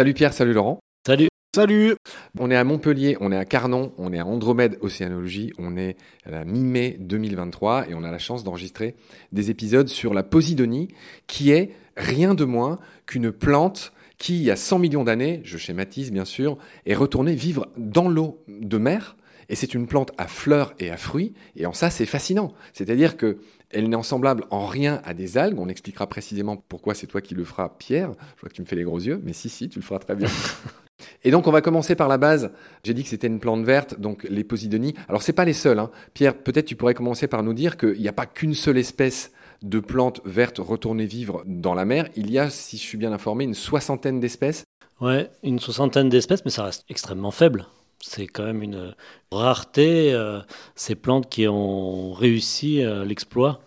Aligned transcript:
Salut 0.00 0.14
Pierre, 0.14 0.32
salut 0.32 0.54
Laurent. 0.54 0.80
Salut. 1.06 1.28
Salut 1.54 1.94
On 2.38 2.50
est 2.50 2.56
à 2.56 2.64
Montpellier, 2.64 3.18
on 3.20 3.32
est 3.32 3.36
à 3.36 3.44
Carnon, 3.44 3.92
on 3.98 4.14
est 4.14 4.18
à 4.18 4.24
Andromède 4.24 4.78
Océanologie, 4.80 5.52
on 5.58 5.76
est 5.76 5.98
à 6.24 6.30
la 6.30 6.46
mi-mai 6.46 6.96
2023 6.98 7.90
et 7.90 7.94
on 7.94 8.02
a 8.02 8.10
la 8.10 8.16
chance 8.16 8.42
d'enregistrer 8.42 8.96
des 9.32 9.50
épisodes 9.50 9.88
sur 9.88 10.14
la 10.14 10.22
Posidonie 10.22 10.88
qui 11.26 11.50
est 11.50 11.74
rien 11.98 12.34
de 12.34 12.46
moins 12.46 12.78
qu'une 13.04 13.30
plante 13.30 13.92
qui, 14.16 14.36
il 14.36 14.42
y 14.42 14.50
a 14.50 14.56
100 14.56 14.78
millions 14.78 15.04
d'années, 15.04 15.42
je 15.44 15.58
schématise 15.58 16.12
bien 16.12 16.24
sûr, 16.24 16.56
est 16.86 16.94
retournée 16.94 17.34
vivre 17.34 17.68
dans 17.76 18.08
l'eau 18.08 18.42
de 18.48 18.78
mer. 18.78 19.16
Et 19.50 19.56
c'est 19.56 19.74
une 19.74 19.86
plante 19.86 20.12
à 20.16 20.28
fleurs 20.28 20.72
et 20.78 20.90
à 20.90 20.96
fruits. 20.96 21.34
Et 21.56 21.66
en 21.66 21.72
ça, 21.72 21.90
c'est 21.90 22.06
fascinant. 22.06 22.54
C'est-à-dire 22.72 23.16
que 23.16 23.38
elle 23.70 23.88
n'est 23.88 24.02
semblable 24.02 24.44
en 24.50 24.66
rien 24.66 25.00
à 25.04 25.12
des 25.12 25.38
algues. 25.38 25.58
On 25.58 25.68
expliquera 25.68 26.06
précisément 26.06 26.56
pourquoi 26.56 26.94
c'est 26.94 27.06
toi 27.06 27.20
qui 27.20 27.34
le 27.34 27.44
feras, 27.44 27.68
Pierre. 27.68 28.12
Je 28.36 28.40
vois 28.40 28.48
que 28.48 28.54
tu 28.54 28.62
me 28.62 28.66
fais 28.66 28.76
les 28.76 28.84
gros 28.84 28.98
yeux, 28.98 29.20
mais 29.24 29.32
si, 29.32 29.48
si, 29.48 29.68
tu 29.68 29.80
le 29.80 29.84
feras 29.84 29.98
très 29.98 30.14
bien. 30.14 30.28
Et 31.24 31.30
donc, 31.30 31.46
on 31.46 31.50
va 31.50 31.62
commencer 31.62 31.94
par 31.96 32.08
la 32.08 32.16
base. 32.16 32.52
J'ai 32.84 32.94
dit 32.94 33.02
que 33.02 33.08
c'était 33.08 33.26
une 33.26 33.40
plante 33.40 33.64
verte, 33.64 33.98
donc 33.98 34.24
les 34.24 34.44
posidonies. 34.44 34.94
Alors, 35.08 35.22
c'est 35.22 35.32
pas 35.32 35.44
les 35.44 35.52
seuls. 35.52 35.78
Hein. 35.78 35.90
Pierre, 36.14 36.36
peut-être 36.36 36.66
tu 36.66 36.76
pourrais 36.76 36.94
commencer 36.94 37.26
par 37.26 37.42
nous 37.42 37.54
dire 37.54 37.76
qu'il 37.76 38.00
n'y 38.00 38.08
a 38.08 38.12
pas 38.12 38.26
qu'une 38.26 38.54
seule 38.54 38.78
espèce 38.78 39.32
de 39.62 39.80
plantes 39.80 40.20
vertes 40.24 40.58
retournées 40.58 41.06
vivre 41.06 41.42
dans 41.46 41.74
la 41.74 41.84
mer. 41.84 42.08
Il 42.16 42.30
y 42.30 42.38
a, 42.38 42.50
si 42.50 42.76
je 42.76 42.82
suis 42.82 42.98
bien 42.98 43.12
informé, 43.12 43.44
une 43.44 43.54
soixantaine 43.54 44.20
d'espèces. 44.20 44.64
Ouais, 45.00 45.30
une 45.42 45.58
soixantaine 45.58 46.08
d'espèces, 46.08 46.44
mais 46.44 46.50
ça 46.50 46.64
reste 46.64 46.84
extrêmement 46.88 47.30
faible. 47.30 47.66
C'est 48.02 48.26
quand 48.26 48.44
même 48.44 48.62
une 48.62 48.94
rareté, 49.30 50.12
euh, 50.12 50.40
ces 50.74 50.94
plantes 50.94 51.28
qui 51.28 51.46
ont 51.46 52.12
réussi 52.12 52.82
euh, 52.82 53.04
l'exploit 53.04 53.60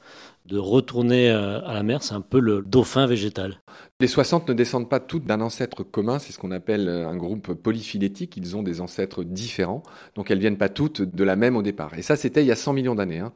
de 0.47 0.57
retourner 0.57 1.29
euh, 1.29 1.61
à 1.61 1.73
la 1.73 1.83
mer, 1.83 2.03
c'est 2.03 2.15
un 2.15 2.21
peu 2.21 2.39
le 2.39 2.63
dauphin 2.63 3.05
végétal. 3.05 3.61
Les 4.01 4.07
60 4.07 4.49
ne 4.49 4.53
descendent 4.53 4.89
pas 4.89 4.99
toutes 4.99 5.25
d'un 5.25 5.39
ancêtre 5.39 5.83
commun, 5.83 6.19
c'est 6.19 6.33
ce 6.33 6.39
qu'on 6.39 6.51
appelle 6.51 6.89
un 6.89 7.15
groupe 7.15 7.53
polyphylétique, 7.53 8.35
ils 8.35 8.57
ont 8.57 8.63
des 8.63 8.81
ancêtres 8.81 9.23
différents, 9.23 9.83
donc 10.15 10.31
elles 10.31 10.39
viennent 10.39 10.57
pas 10.57 10.67
toutes 10.67 11.01
de 11.01 11.23
la 11.23 11.37
même 11.37 11.55
au 11.55 11.61
départ. 11.61 11.93
Et 11.97 12.01
ça, 12.01 12.17
c'était 12.17 12.43
il 12.43 12.47
y 12.47 12.51
a 12.51 12.57
100 12.57 12.73
millions 12.73 12.95
d'années. 12.95 13.19
Hein. 13.19 13.31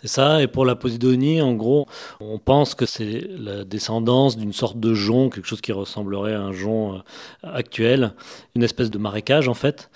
C'est 0.00 0.08
ça, 0.08 0.40
et 0.40 0.46
pour 0.46 0.64
la 0.64 0.76
Posidonie, 0.76 1.42
en 1.42 1.54
gros, 1.54 1.86
on 2.20 2.38
pense 2.38 2.74
que 2.74 2.86
c'est 2.86 3.28
la 3.36 3.64
descendance 3.64 4.38
d'une 4.38 4.54
sorte 4.54 4.78
de 4.80 4.94
jonc, 4.94 5.28
quelque 5.28 5.48
chose 5.48 5.60
qui 5.60 5.72
ressemblerait 5.72 6.34
à 6.34 6.40
un 6.40 6.52
jonc 6.52 7.02
actuel, 7.42 8.14
une 8.54 8.62
espèce 8.62 8.90
de 8.90 8.98
marécage 8.98 9.48
en 9.48 9.54
fait 9.54 9.90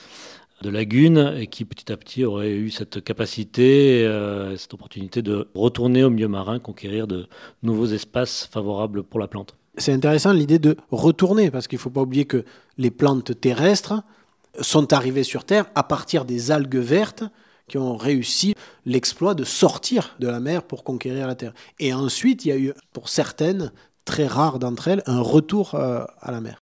de 0.63 0.71
lagunes 0.71 1.35
et 1.37 1.47
qui 1.47 1.65
petit 1.65 1.91
à 1.91 1.97
petit 1.97 2.25
aurait 2.25 2.53
eu 2.53 2.71
cette 2.71 3.03
capacité, 3.03 4.05
euh, 4.07 4.57
cette 4.57 4.75
opportunité 4.75 5.23
de 5.23 5.49
retourner 5.55 6.05
au 6.05 6.11
milieu 6.11 6.29
marin, 6.29 6.59
conquérir 6.59 7.07
de 7.07 7.27
nouveaux 7.63 7.87
espaces 7.87 8.49
favorables 8.51 9.03
pour 9.03 9.21
la 9.21 9.29
plante. 9.29 9.55
C'est 9.77 9.93
intéressant 9.93 10.33
l'idée 10.33 10.59
de 10.59 10.77
retourner, 10.91 11.51
parce 11.51 11.69
qu'il 11.69 11.77
ne 11.77 11.81
faut 11.81 11.91
pas 11.91 12.03
oublier 12.03 12.25
que 12.25 12.45
les 12.77 12.91
plantes 12.91 13.41
terrestres 13.41 14.03
sont 14.61 14.93
arrivées 14.93 15.23
sur 15.23 15.45
Terre 15.45 15.67
à 15.75 15.83
partir 15.83 16.25
des 16.25 16.51
algues 16.51 16.77
vertes 16.77 17.25
qui 17.69 17.79
ont 17.79 17.97
réussi 17.97 18.55
l'exploit 18.85 19.35
de 19.35 19.45
sortir 19.45 20.17
de 20.19 20.27
la 20.27 20.41
mer 20.41 20.65
pour 20.65 20.83
conquérir 20.83 21.29
la 21.29 21.37
Terre. 21.37 21.55
Et 21.79 21.95
ensuite, 21.95 22.45
il 22.45 22.49
y 22.49 22.53
a 22.53 22.59
eu, 22.59 22.73
pour 22.93 23.09
certaines, 23.09 23.73
très 24.05 24.27
rares 24.27 24.59
d'entre 24.59 24.89
elles, 24.89 25.03
un 25.07 25.21
retour 25.21 25.77
euh, 25.77 26.05
à 26.21 26.33
la 26.33 26.41
mer. 26.41 26.59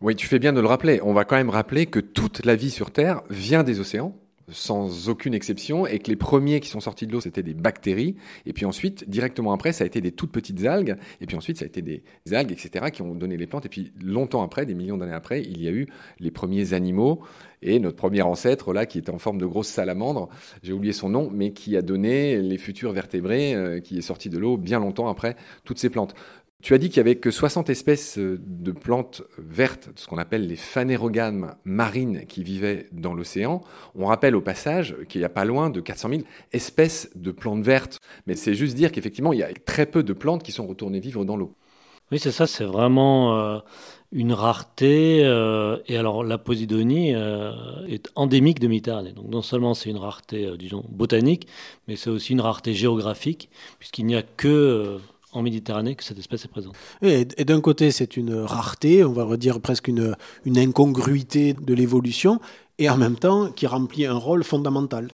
Oui, 0.00 0.16
tu 0.16 0.26
fais 0.26 0.38
bien 0.38 0.54
de 0.54 0.60
le 0.60 0.66
rappeler. 0.66 1.00
On 1.02 1.12
va 1.12 1.26
quand 1.26 1.36
même 1.36 1.50
rappeler 1.50 1.84
que 1.84 2.00
toute 2.00 2.46
la 2.46 2.56
vie 2.56 2.70
sur 2.70 2.90
Terre 2.90 3.22
vient 3.28 3.62
des 3.62 3.80
océans 3.80 4.16
sans 4.52 5.08
aucune 5.08 5.34
exception, 5.34 5.86
et 5.86 5.98
que 5.98 6.10
les 6.10 6.16
premiers 6.16 6.60
qui 6.60 6.68
sont 6.68 6.80
sortis 6.80 7.06
de 7.06 7.12
l'eau, 7.12 7.20
c'était 7.20 7.42
des 7.42 7.54
bactéries, 7.54 8.16
et 8.46 8.52
puis 8.52 8.64
ensuite, 8.64 9.08
directement 9.08 9.52
après, 9.52 9.72
ça 9.72 9.84
a 9.84 9.86
été 9.86 10.00
des 10.00 10.12
toutes 10.12 10.32
petites 10.32 10.64
algues, 10.64 10.96
et 11.20 11.26
puis 11.26 11.36
ensuite, 11.36 11.58
ça 11.58 11.64
a 11.64 11.68
été 11.68 11.82
des 11.82 12.02
algues, 12.32 12.52
etc., 12.52 12.86
qui 12.92 13.02
ont 13.02 13.14
donné 13.14 13.36
les 13.36 13.46
plantes, 13.46 13.66
et 13.66 13.68
puis 13.68 13.92
longtemps 14.02 14.42
après, 14.42 14.66
des 14.66 14.74
millions 14.74 14.96
d'années 14.96 15.12
après, 15.12 15.42
il 15.42 15.62
y 15.62 15.68
a 15.68 15.70
eu 15.70 15.86
les 16.18 16.30
premiers 16.30 16.72
animaux, 16.72 17.22
et 17.62 17.78
notre 17.78 17.96
premier 17.96 18.22
ancêtre, 18.22 18.72
là, 18.72 18.86
qui 18.86 18.98
était 18.98 19.10
en 19.10 19.18
forme 19.18 19.38
de 19.38 19.46
grosse 19.46 19.68
salamandre, 19.68 20.28
j'ai 20.62 20.72
oublié 20.72 20.92
son 20.92 21.10
nom, 21.10 21.30
mais 21.32 21.52
qui 21.52 21.76
a 21.76 21.82
donné 21.82 22.40
les 22.40 22.58
futurs 22.58 22.92
vertébrés, 22.92 23.54
euh, 23.54 23.80
qui 23.80 23.98
est 23.98 24.02
sorti 24.02 24.30
de 24.30 24.38
l'eau 24.38 24.56
bien 24.56 24.80
longtemps 24.80 25.08
après 25.08 25.36
toutes 25.64 25.78
ces 25.78 25.90
plantes. 25.90 26.14
Tu 26.62 26.74
as 26.74 26.78
dit 26.78 26.88
qu'il 26.88 26.98
y 26.98 27.00
avait 27.00 27.16
que 27.16 27.30
60 27.30 27.70
espèces 27.70 28.18
euh, 28.18 28.38
de 28.42 28.72
plantes 28.72 29.22
vertes, 29.38 29.88
ce 29.96 30.06
qu'on 30.06 30.18
appelle 30.18 30.46
les 30.46 30.56
phanérogames 30.56 31.54
marines 31.64 32.26
qui 32.26 32.42
vivaient 32.42 32.86
dans 32.92 33.14
l'océan. 33.14 33.62
On 33.94 34.06
rappelle 34.06 34.36
au 34.36 34.42
passage 34.42 34.94
qu'il 35.08 35.22
n'y 35.22 35.24
a 35.24 35.30
pas 35.30 35.46
loin 35.46 35.70
de 35.70 35.80
400 35.80 36.08
000 36.10 36.22
espèces 36.52 37.10
de 37.14 37.30
plantes 37.30 37.62
vertes. 37.62 37.98
Mais 38.26 38.34
c'est 38.34 38.54
juste 38.54 38.76
dire 38.76 38.92
qu'effectivement, 38.92 39.32
il 39.32 39.38
y 39.38 39.42
a 39.42 39.48
très 39.64 39.86
peu 39.86 40.02
de 40.02 40.12
plantes 40.12 40.42
qui 40.42 40.52
sont 40.52 40.66
retournées 40.66 41.00
vivre 41.00 41.24
dans 41.24 41.36
l'eau. 41.36 41.54
Oui, 42.12 42.18
c'est 42.18 42.32
ça, 42.32 42.46
c'est 42.46 42.64
vraiment 42.64 43.38
euh, 43.38 43.58
une 44.12 44.32
rareté. 44.32 45.24
Euh, 45.24 45.78
et 45.86 45.96
alors, 45.96 46.24
la 46.24 46.36
Posidonie 46.36 47.14
est 47.88 48.10
endémique 48.16 48.58
de 48.58 48.68
Méditerranée. 48.68 49.12
Donc, 49.12 49.28
non 49.28 49.42
seulement 49.42 49.72
c'est 49.72 49.88
une 49.88 49.96
rareté, 49.96 50.50
disons, 50.58 50.84
botanique, 50.90 51.46
mais 51.88 51.96
c'est 51.96 52.10
aussi 52.10 52.32
une 52.32 52.40
rareté 52.42 52.74
géographique, 52.74 53.48
puisqu'il 53.78 54.04
n'y 54.06 54.16
a 54.16 54.22
que 54.22 54.98
en 55.32 55.42
Méditerranée 55.42 55.94
que 55.94 56.04
cette 56.04 56.18
espèce 56.18 56.44
est 56.44 56.48
présente. 56.48 56.74
Et, 57.02 57.24
d'un 57.24 57.60
côté, 57.60 57.90
c'est 57.90 58.16
une 58.16 58.34
rareté, 58.34 59.04
on 59.04 59.12
va 59.12 59.36
dire 59.36 59.60
presque 59.60 59.88
une, 59.88 60.16
une 60.44 60.58
incongruité 60.58 61.54
de 61.54 61.74
l'évolution, 61.74 62.40
et 62.78 62.88
en 62.88 62.96
même 62.96 63.16
temps 63.16 63.50
qui 63.50 63.66
remplit 63.66 64.06
un 64.06 64.14
rôle 64.14 64.42
fondamental. 64.42 65.08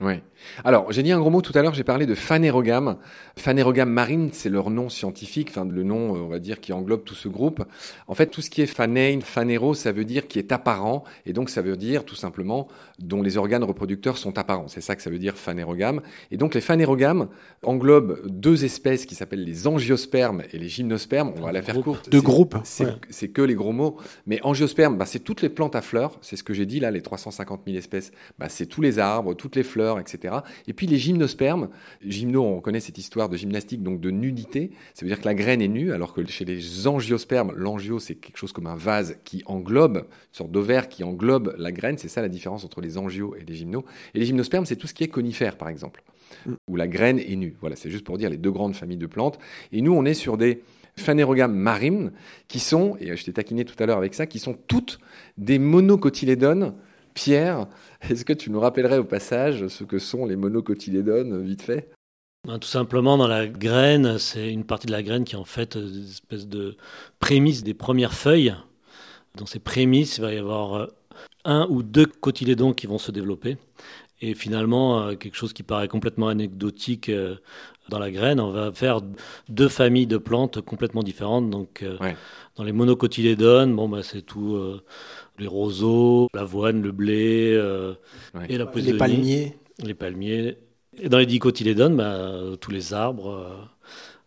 Oui. 0.00 0.14
Alors, 0.62 0.92
j'ai 0.92 1.02
dit 1.02 1.10
un 1.10 1.18
gros 1.18 1.30
mot 1.30 1.40
tout 1.40 1.56
à 1.56 1.62
l'heure, 1.62 1.72
j'ai 1.72 1.84
parlé 1.84 2.04
de 2.04 2.14
phanérogame. 2.14 2.98
Phanérogame 3.38 3.88
marine, 3.88 4.28
c'est 4.32 4.50
leur 4.50 4.68
nom 4.68 4.90
scientifique, 4.90 5.48
enfin 5.50 5.64
le 5.64 5.82
nom, 5.82 6.12
on 6.12 6.28
va 6.28 6.38
dire, 6.38 6.60
qui 6.60 6.74
englobe 6.74 7.02
tout 7.02 7.14
ce 7.14 7.28
groupe. 7.28 7.64
En 8.06 8.14
fait, 8.14 8.26
tout 8.26 8.42
ce 8.42 8.50
qui 8.50 8.60
est 8.60 8.66
phanein, 8.66 9.20
phanéro, 9.22 9.72
ça 9.72 9.92
veut 9.92 10.04
dire 10.04 10.28
qui 10.28 10.38
est 10.38 10.52
apparent, 10.52 11.04
et 11.24 11.32
donc 11.32 11.48
ça 11.48 11.62
veut 11.62 11.76
dire 11.78 12.04
tout 12.04 12.14
simplement 12.14 12.68
dont 12.98 13.22
les 13.22 13.38
organes 13.38 13.64
reproducteurs 13.64 14.18
sont 14.18 14.36
apparents. 14.38 14.68
C'est 14.68 14.82
ça 14.82 14.96
que 14.96 15.02
ça 15.02 15.08
veut 15.08 15.18
dire 15.18 15.36
phanérogame. 15.36 16.02
Et 16.30 16.36
donc 16.36 16.54
les 16.54 16.60
phanérogames 16.60 17.28
englobent 17.62 18.20
deux 18.26 18.64
espèces 18.66 19.06
qui 19.06 19.14
s'appellent 19.14 19.44
les 19.44 19.66
angiospermes 19.66 20.42
et 20.52 20.58
les 20.58 20.68
gymnospermes. 20.68 21.32
On 21.36 21.40
va 21.40 21.52
la 21.52 21.62
faire 21.62 21.80
courte. 21.80 22.10
Deux 22.10 22.20
groupes. 22.20 22.56
C'est 22.64 23.28
que 23.28 23.42
les 23.42 23.54
gros 23.54 23.72
mots. 23.72 23.96
Mais 24.26 24.40
angiospermes, 24.42 24.98
bah, 24.98 25.06
c'est 25.06 25.20
toutes 25.20 25.40
les 25.40 25.48
plantes 25.48 25.74
à 25.74 25.80
fleurs. 25.80 26.18
C'est 26.20 26.36
ce 26.36 26.42
que 26.42 26.52
j'ai 26.52 26.66
dit 26.66 26.80
là, 26.80 26.90
les 26.90 27.02
350 27.02 27.62
000 27.66 27.78
espèces. 27.78 28.12
Bah, 28.38 28.48
c'est 28.50 28.66
tous 28.66 28.82
les 28.82 28.98
arbres, 28.98 29.34
toutes 29.34 29.56
les 29.56 29.62
fleurs, 29.62 29.85
etc. 30.00 30.36
Et 30.66 30.72
puis 30.72 30.86
les 30.86 30.98
gymnospermes, 30.98 31.68
gymno, 32.04 32.42
on 32.42 32.60
connaît 32.60 32.80
cette 32.80 32.98
histoire 32.98 33.28
de 33.28 33.36
gymnastique, 33.36 33.82
donc 33.82 34.00
de 34.00 34.10
nudité, 34.10 34.70
ça 34.94 35.04
veut 35.04 35.08
dire 35.08 35.20
que 35.20 35.26
la 35.26 35.34
graine 35.34 35.62
est 35.62 35.68
nue, 35.68 35.92
alors 35.92 36.12
que 36.12 36.24
chez 36.26 36.44
les 36.44 36.86
angiospermes, 36.86 37.52
l'angio 37.56 37.98
c'est 37.98 38.14
quelque 38.14 38.36
chose 38.36 38.52
comme 38.52 38.66
un 38.66 38.76
vase 38.76 39.16
qui 39.24 39.42
englobe, 39.46 39.96
une 39.96 40.04
sorte 40.32 40.50
d'ovaire 40.50 40.88
qui 40.88 41.04
englobe 41.04 41.54
la 41.58 41.72
graine, 41.72 41.98
c'est 41.98 42.08
ça 42.08 42.22
la 42.22 42.28
différence 42.28 42.64
entre 42.64 42.80
les 42.80 42.98
angios 42.98 43.34
et 43.36 43.44
les 43.44 43.54
gymnos. 43.54 43.84
Et 44.14 44.18
les 44.18 44.26
gymnospermes, 44.26 44.66
c'est 44.66 44.76
tout 44.76 44.86
ce 44.86 44.94
qui 44.94 45.04
est 45.04 45.08
conifère 45.08 45.56
par 45.56 45.68
exemple, 45.68 46.02
où 46.68 46.76
la 46.76 46.88
graine 46.88 47.18
est 47.18 47.36
nue. 47.36 47.54
Voilà, 47.60 47.76
c'est 47.76 47.90
juste 47.90 48.04
pour 48.04 48.18
dire 48.18 48.30
les 48.30 48.36
deux 48.36 48.50
grandes 48.50 48.74
familles 48.74 48.96
de 48.96 49.06
plantes. 49.06 49.38
Et 49.72 49.80
nous, 49.80 49.92
on 49.92 50.04
est 50.04 50.14
sur 50.14 50.36
des 50.36 50.62
phanérogames 50.96 51.54
marines 51.54 52.12
qui 52.48 52.58
sont, 52.58 52.96
et 53.00 53.16
je 53.16 53.24
t'ai 53.24 53.32
taquiné 53.32 53.64
tout 53.64 53.74
à 53.82 53.86
l'heure 53.86 53.98
avec 53.98 54.14
ça, 54.14 54.26
qui 54.26 54.38
sont 54.38 54.56
toutes 54.66 54.98
des 55.36 55.58
monocotylédones 55.58 56.74
Pierre, 57.16 57.66
est-ce 58.02 58.26
que 58.26 58.34
tu 58.34 58.50
nous 58.50 58.60
rappellerais 58.60 58.98
au 58.98 59.04
passage 59.04 59.66
ce 59.68 59.84
que 59.84 59.98
sont 59.98 60.26
les 60.26 60.36
monocotylédones, 60.36 61.42
vite 61.42 61.62
fait? 61.62 61.90
Ben, 62.46 62.58
Tout 62.58 62.68
simplement, 62.68 63.16
dans 63.16 63.26
la 63.26 63.46
graine, 63.46 64.18
c'est 64.18 64.52
une 64.52 64.64
partie 64.64 64.86
de 64.86 64.92
la 64.92 65.02
graine 65.02 65.24
qui 65.24 65.34
est 65.34 65.38
en 65.38 65.46
fait 65.46 65.78
des 65.78 66.10
espèces 66.10 66.46
de 66.46 66.76
prémices 67.18 67.64
des 67.64 67.72
premières 67.72 68.12
feuilles. 68.12 68.54
Dans 69.34 69.46
ces 69.46 69.58
prémices, 69.58 70.18
il 70.18 70.20
va 70.20 70.34
y 70.34 70.36
avoir 70.36 70.74
euh, 70.74 70.86
un 71.46 71.66
ou 71.70 71.82
deux 71.82 72.04
cotylédons 72.04 72.74
qui 72.74 72.86
vont 72.86 72.98
se 72.98 73.10
développer. 73.10 73.56
Et 74.20 74.34
finalement, 74.34 75.00
euh, 75.00 75.14
quelque 75.14 75.36
chose 75.36 75.54
qui 75.54 75.62
paraît 75.62 75.88
complètement 75.88 76.28
anecdotique 76.28 77.08
euh, 77.08 77.36
dans 77.88 77.98
la 77.98 78.10
graine, 78.10 78.40
on 78.40 78.50
va 78.50 78.72
faire 78.72 79.00
deux 79.48 79.68
familles 79.68 80.06
de 80.06 80.18
plantes 80.18 80.60
complètement 80.60 81.02
différentes. 81.02 81.48
Donc, 81.48 81.84
dans 82.56 82.64
les 82.64 82.72
monocotylédones, 82.72 83.74
bon, 83.74 83.88
bah, 83.88 84.02
c'est 84.02 84.22
tout 84.22 84.80
les 85.38 85.46
roseaux, 85.46 86.28
l'avoine, 86.34 86.82
le 86.82 86.92
blé 86.92 87.52
euh, 87.54 87.94
et 88.48 88.58
la 88.58 88.70
Les 88.74 88.94
palmiers. 88.94 89.56
Les 89.82 89.94
palmiers. 89.94 90.58
Et 90.98 91.08
dans 91.08 91.18
les 91.18 91.26
dicotylédones, 91.26 91.96
bah, 91.96 92.32
tous 92.60 92.70
les 92.70 92.94
arbres, 92.94 93.30
euh, 93.30 93.64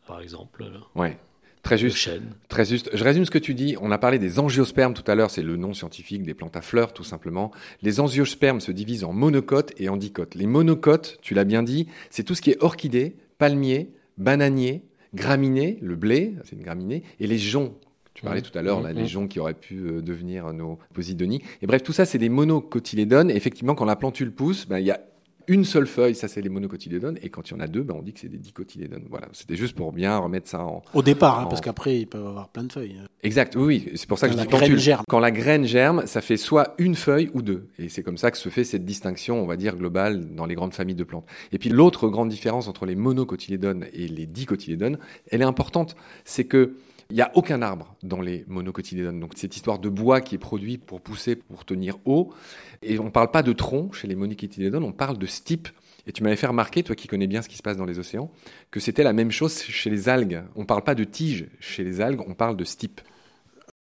par 0.07 0.21
exemple. 0.21 0.65
Ouais. 0.95 1.17
Très 1.63 1.77
juste. 1.77 2.09
Très 2.47 2.65
juste. 2.65 2.89
Je 2.93 3.03
résume 3.03 3.25
ce 3.25 3.31
que 3.31 3.37
tu 3.37 3.53
dis. 3.53 3.75
On 3.81 3.91
a 3.91 3.97
parlé 3.97 4.17
des 4.17 4.39
angiospermes 4.39 4.93
tout 4.93 5.03
à 5.11 5.15
l'heure, 5.15 5.29
c'est 5.29 5.41
le 5.41 5.57
nom 5.57 5.73
scientifique 5.73 6.23
des 6.23 6.33
plantes 6.33 6.55
à 6.55 6.61
fleurs, 6.61 6.93
tout 6.93 7.03
simplement. 7.03 7.51
Les 7.81 7.99
angiospermes 7.99 8.61
se 8.61 8.71
divisent 8.71 9.03
en 9.03 9.13
monocotes 9.13 9.73
et 9.77 9.89
en 9.89 9.97
dicotes. 9.97 10.35
Les 10.35 10.47
monocotes, 10.47 11.19
tu 11.21 11.33
l'as 11.33 11.43
bien 11.43 11.61
dit, 11.61 11.87
c'est 12.09 12.23
tout 12.23 12.33
ce 12.33 12.41
qui 12.41 12.51
est 12.51 12.63
orchidée, 12.63 13.15
palmier, 13.37 13.91
bananier, 14.17 14.83
graminées, 15.13 15.77
le 15.81 15.95
blé, 15.95 16.33
c'est 16.43 16.55
une 16.55 16.63
graminée, 16.63 17.03
et 17.19 17.27
les 17.27 17.37
joncs, 17.37 17.73
tu 18.19 18.25
parlais 18.25 18.41
mmh. 18.41 18.43
tout 18.43 18.59
à 18.59 18.61
l'heure, 18.61 18.81
la 18.81 18.91
mmh. 18.91 18.97
légion 18.97 19.27
qui 19.29 19.39
aurait 19.39 19.53
pu 19.53 19.77
euh, 19.77 20.01
devenir 20.01 20.51
nos 20.51 20.77
posidonies. 20.93 21.41
Et 21.61 21.67
bref, 21.67 21.83
tout 21.83 21.93
ça, 21.93 22.03
c'est 22.03 22.17
des 22.17 22.27
monocotylédones. 22.27 23.31
Effectivement, 23.31 23.75
quand 23.75 23.85
la 23.85 23.95
plantule 23.95 24.33
pousse, 24.33 24.67
ben, 24.67 24.79
il 24.79 24.87
y 24.87 24.91
a 24.91 24.99
une 25.47 25.63
seule 25.63 25.87
feuille, 25.87 26.15
ça 26.15 26.27
c'est 26.27 26.41
les 26.41 26.49
monocotylédones, 26.49 27.17
et 27.23 27.29
quand 27.29 27.49
il 27.49 27.53
y 27.53 27.55
en 27.55 27.61
a 27.61 27.67
deux, 27.67 27.81
ben, 27.81 27.95
on 27.97 28.01
dit 28.01 28.11
que 28.11 28.19
c'est 28.19 28.27
des 28.27 28.37
dicotylédones. 28.37 29.05
Voilà, 29.09 29.29
c'était 29.31 29.55
juste 29.55 29.73
pour 29.73 29.93
bien 29.93 30.17
remettre 30.17 30.49
ça 30.49 30.63
en. 30.65 30.83
Au 30.93 31.01
départ, 31.01 31.39
hein, 31.39 31.45
parce 31.49 31.61
qu'après, 31.61 31.97
ils 31.97 32.07
peuvent 32.07 32.27
avoir 32.27 32.49
plein 32.49 32.65
de 32.65 32.71
feuilles. 32.73 32.97
Exact, 33.23 33.55
oui, 33.55 33.63
oui, 33.63 33.91
c'est 33.95 34.07
pour 34.07 34.19
ça 34.19 34.27
que 34.27 34.35
Quand 34.35 34.57
je 34.57 34.65
dis 34.65 34.71
tu- 34.71 34.79
germe. 34.79 35.03
quand 35.07 35.19
la 35.19 35.31
graine 35.31 35.65
germe, 35.65 36.03
ça 36.05 36.19
fait 36.19 36.37
soit 36.37 36.75
une 36.77 36.95
feuille 36.95 37.31
ou 37.33 37.41
deux. 37.41 37.69
Et 37.79 37.87
c'est 37.87 38.03
comme 38.03 38.17
ça 38.17 38.31
que 38.31 38.37
se 38.37 38.49
fait 38.49 38.65
cette 38.65 38.83
distinction, 38.83 39.41
on 39.41 39.47
va 39.47 39.55
dire, 39.55 39.77
globale 39.77 40.35
dans 40.35 40.45
les 40.45 40.55
grandes 40.55 40.73
familles 40.73 40.95
de 40.95 41.05
plantes. 41.05 41.25
Et 41.53 41.57
puis 41.57 41.69
l'autre 41.69 42.09
grande 42.09 42.27
différence 42.27 42.67
entre 42.67 42.85
les 42.85 42.95
monocotylédones 42.95 43.85
et 43.93 44.09
les 44.09 44.25
dicotylédones, 44.25 44.99
elle 45.31 45.41
est 45.41 45.45
importante, 45.45 45.95
c'est 46.25 46.43
que 46.43 46.75
il 47.09 47.15
n'y 47.15 47.21
a 47.21 47.31
aucun 47.33 47.61
arbre 47.61 47.95
dans 48.03 48.21
les 48.21 48.45
monocotylédones. 48.47 49.19
Donc 49.19 49.33
cette 49.35 49.55
histoire 49.55 49.79
de 49.79 49.89
bois 49.89 50.21
qui 50.21 50.35
est 50.35 50.39
produit 50.39 50.77
pour 50.77 51.01
pousser, 51.01 51.35
pour 51.35 51.65
tenir 51.65 51.97
haut. 52.05 52.33
Et 52.81 52.99
on 52.99 53.05
ne 53.05 53.09
parle 53.09 53.31
pas 53.31 53.43
de 53.43 53.51
tronc 53.51 53.91
chez 53.93 54.07
les 54.07 54.15
monocotylédones, 54.15 54.83
on 54.83 54.91
parle 54.91 55.17
de 55.17 55.25
stipe. 55.25 55.69
Et 56.05 56.11
tu 56.11 56.23
m'avais 56.23 56.35
fait 56.35 56.47
remarquer, 56.47 56.83
toi 56.83 56.95
qui 56.95 57.07
connais 57.07 57.27
bien 57.27 57.41
ce 57.41 57.49
qui 57.49 57.57
se 57.57 57.61
passe 57.61 57.77
dans 57.77 57.85
les 57.85 57.99
océans, 57.99 58.31
que 58.71 58.79
c'était 58.79 59.03
la 59.03 59.13
même 59.13 59.31
chose 59.31 59.59
chez 59.61 59.89
les 59.89 60.09
algues. 60.09 60.43
On 60.55 60.61
ne 60.61 60.65
parle 60.65 60.83
pas 60.83 60.95
de 60.95 61.03
tige 61.03 61.47
chez 61.59 61.83
les 61.83 62.01
algues, 62.01 62.21
on 62.27 62.33
parle 62.33 62.57
de 62.57 62.63
stipe. 62.63 63.01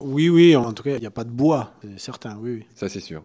Oui, 0.01 0.29
oui, 0.29 0.55
en 0.55 0.73
tout 0.73 0.83
cas, 0.83 0.95
il 0.95 1.01
n'y 1.01 1.05
a 1.05 1.11
pas 1.11 1.23
de 1.23 1.29
bois, 1.29 1.73
c'est 1.81 1.99
certain, 1.99 2.37
oui, 2.41 2.51
oui. 2.55 2.65
Ça, 2.73 2.89
c'est 2.89 2.99
sûr. 2.99 3.23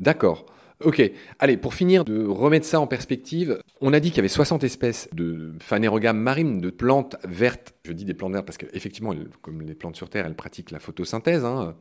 D'accord. 0.00 0.46
Ok. 0.84 1.02
Allez, 1.38 1.56
pour 1.56 1.72
finir 1.72 2.04
de 2.04 2.26
remettre 2.26 2.66
ça 2.66 2.78
en 2.78 2.86
perspective, 2.86 3.58
on 3.80 3.94
a 3.94 4.00
dit 4.00 4.10
qu'il 4.10 4.18
y 4.18 4.20
avait 4.20 4.28
60 4.28 4.64
espèces 4.64 5.08
de 5.14 5.54
phanérogames 5.58 6.18
marines, 6.18 6.60
de 6.60 6.68
plantes 6.68 7.16
vertes. 7.24 7.74
Je 7.84 7.92
dis 7.92 8.04
des 8.04 8.12
plantes 8.12 8.32
vertes 8.32 8.44
parce 8.44 8.58
qu'effectivement, 8.58 9.14
comme 9.40 9.62
les 9.62 9.74
plantes 9.74 9.96
sur 9.96 10.10
Terre, 10.10 10.26
elles 10.26 10.34
pratiquent 10.36 10.70
la 10.70 10.80
photosynthèse. 10.80 11.44
hein. 11.44 11.74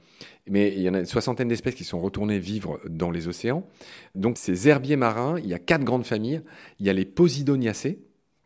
Mais 0.47 0.73
il 0.73 0.81
y 0.81 0.89
en 0.89 0.93
a 0.93 0.99
une 0.99 1.05
soixantaine 1.05 1.49
d'espèces 1.49 1.75
qui 1.75 1.83
sont 1.83 1.99
retournées 1.99 2.39
vivre 2.39 2.79
dans 2.89 3.11
les 3.11 3.27
océans. 3.27 3.67
Donc, 4.15 4.37
ces 4.37 4.69
herbiers 4.69 4.95
marins, 4.95 5.37
il 5.39 5.47
y 5.47 5.53
a 5.53 5.59
quatre 5.59 5.83
grandes 5.83 6.05
familles. 6.05 6.41
Il 6.79 6.85
y 6.85 6.89
a 6.89 6.93
les 6.93 7.05
Posidoniacées. 7.05 7.99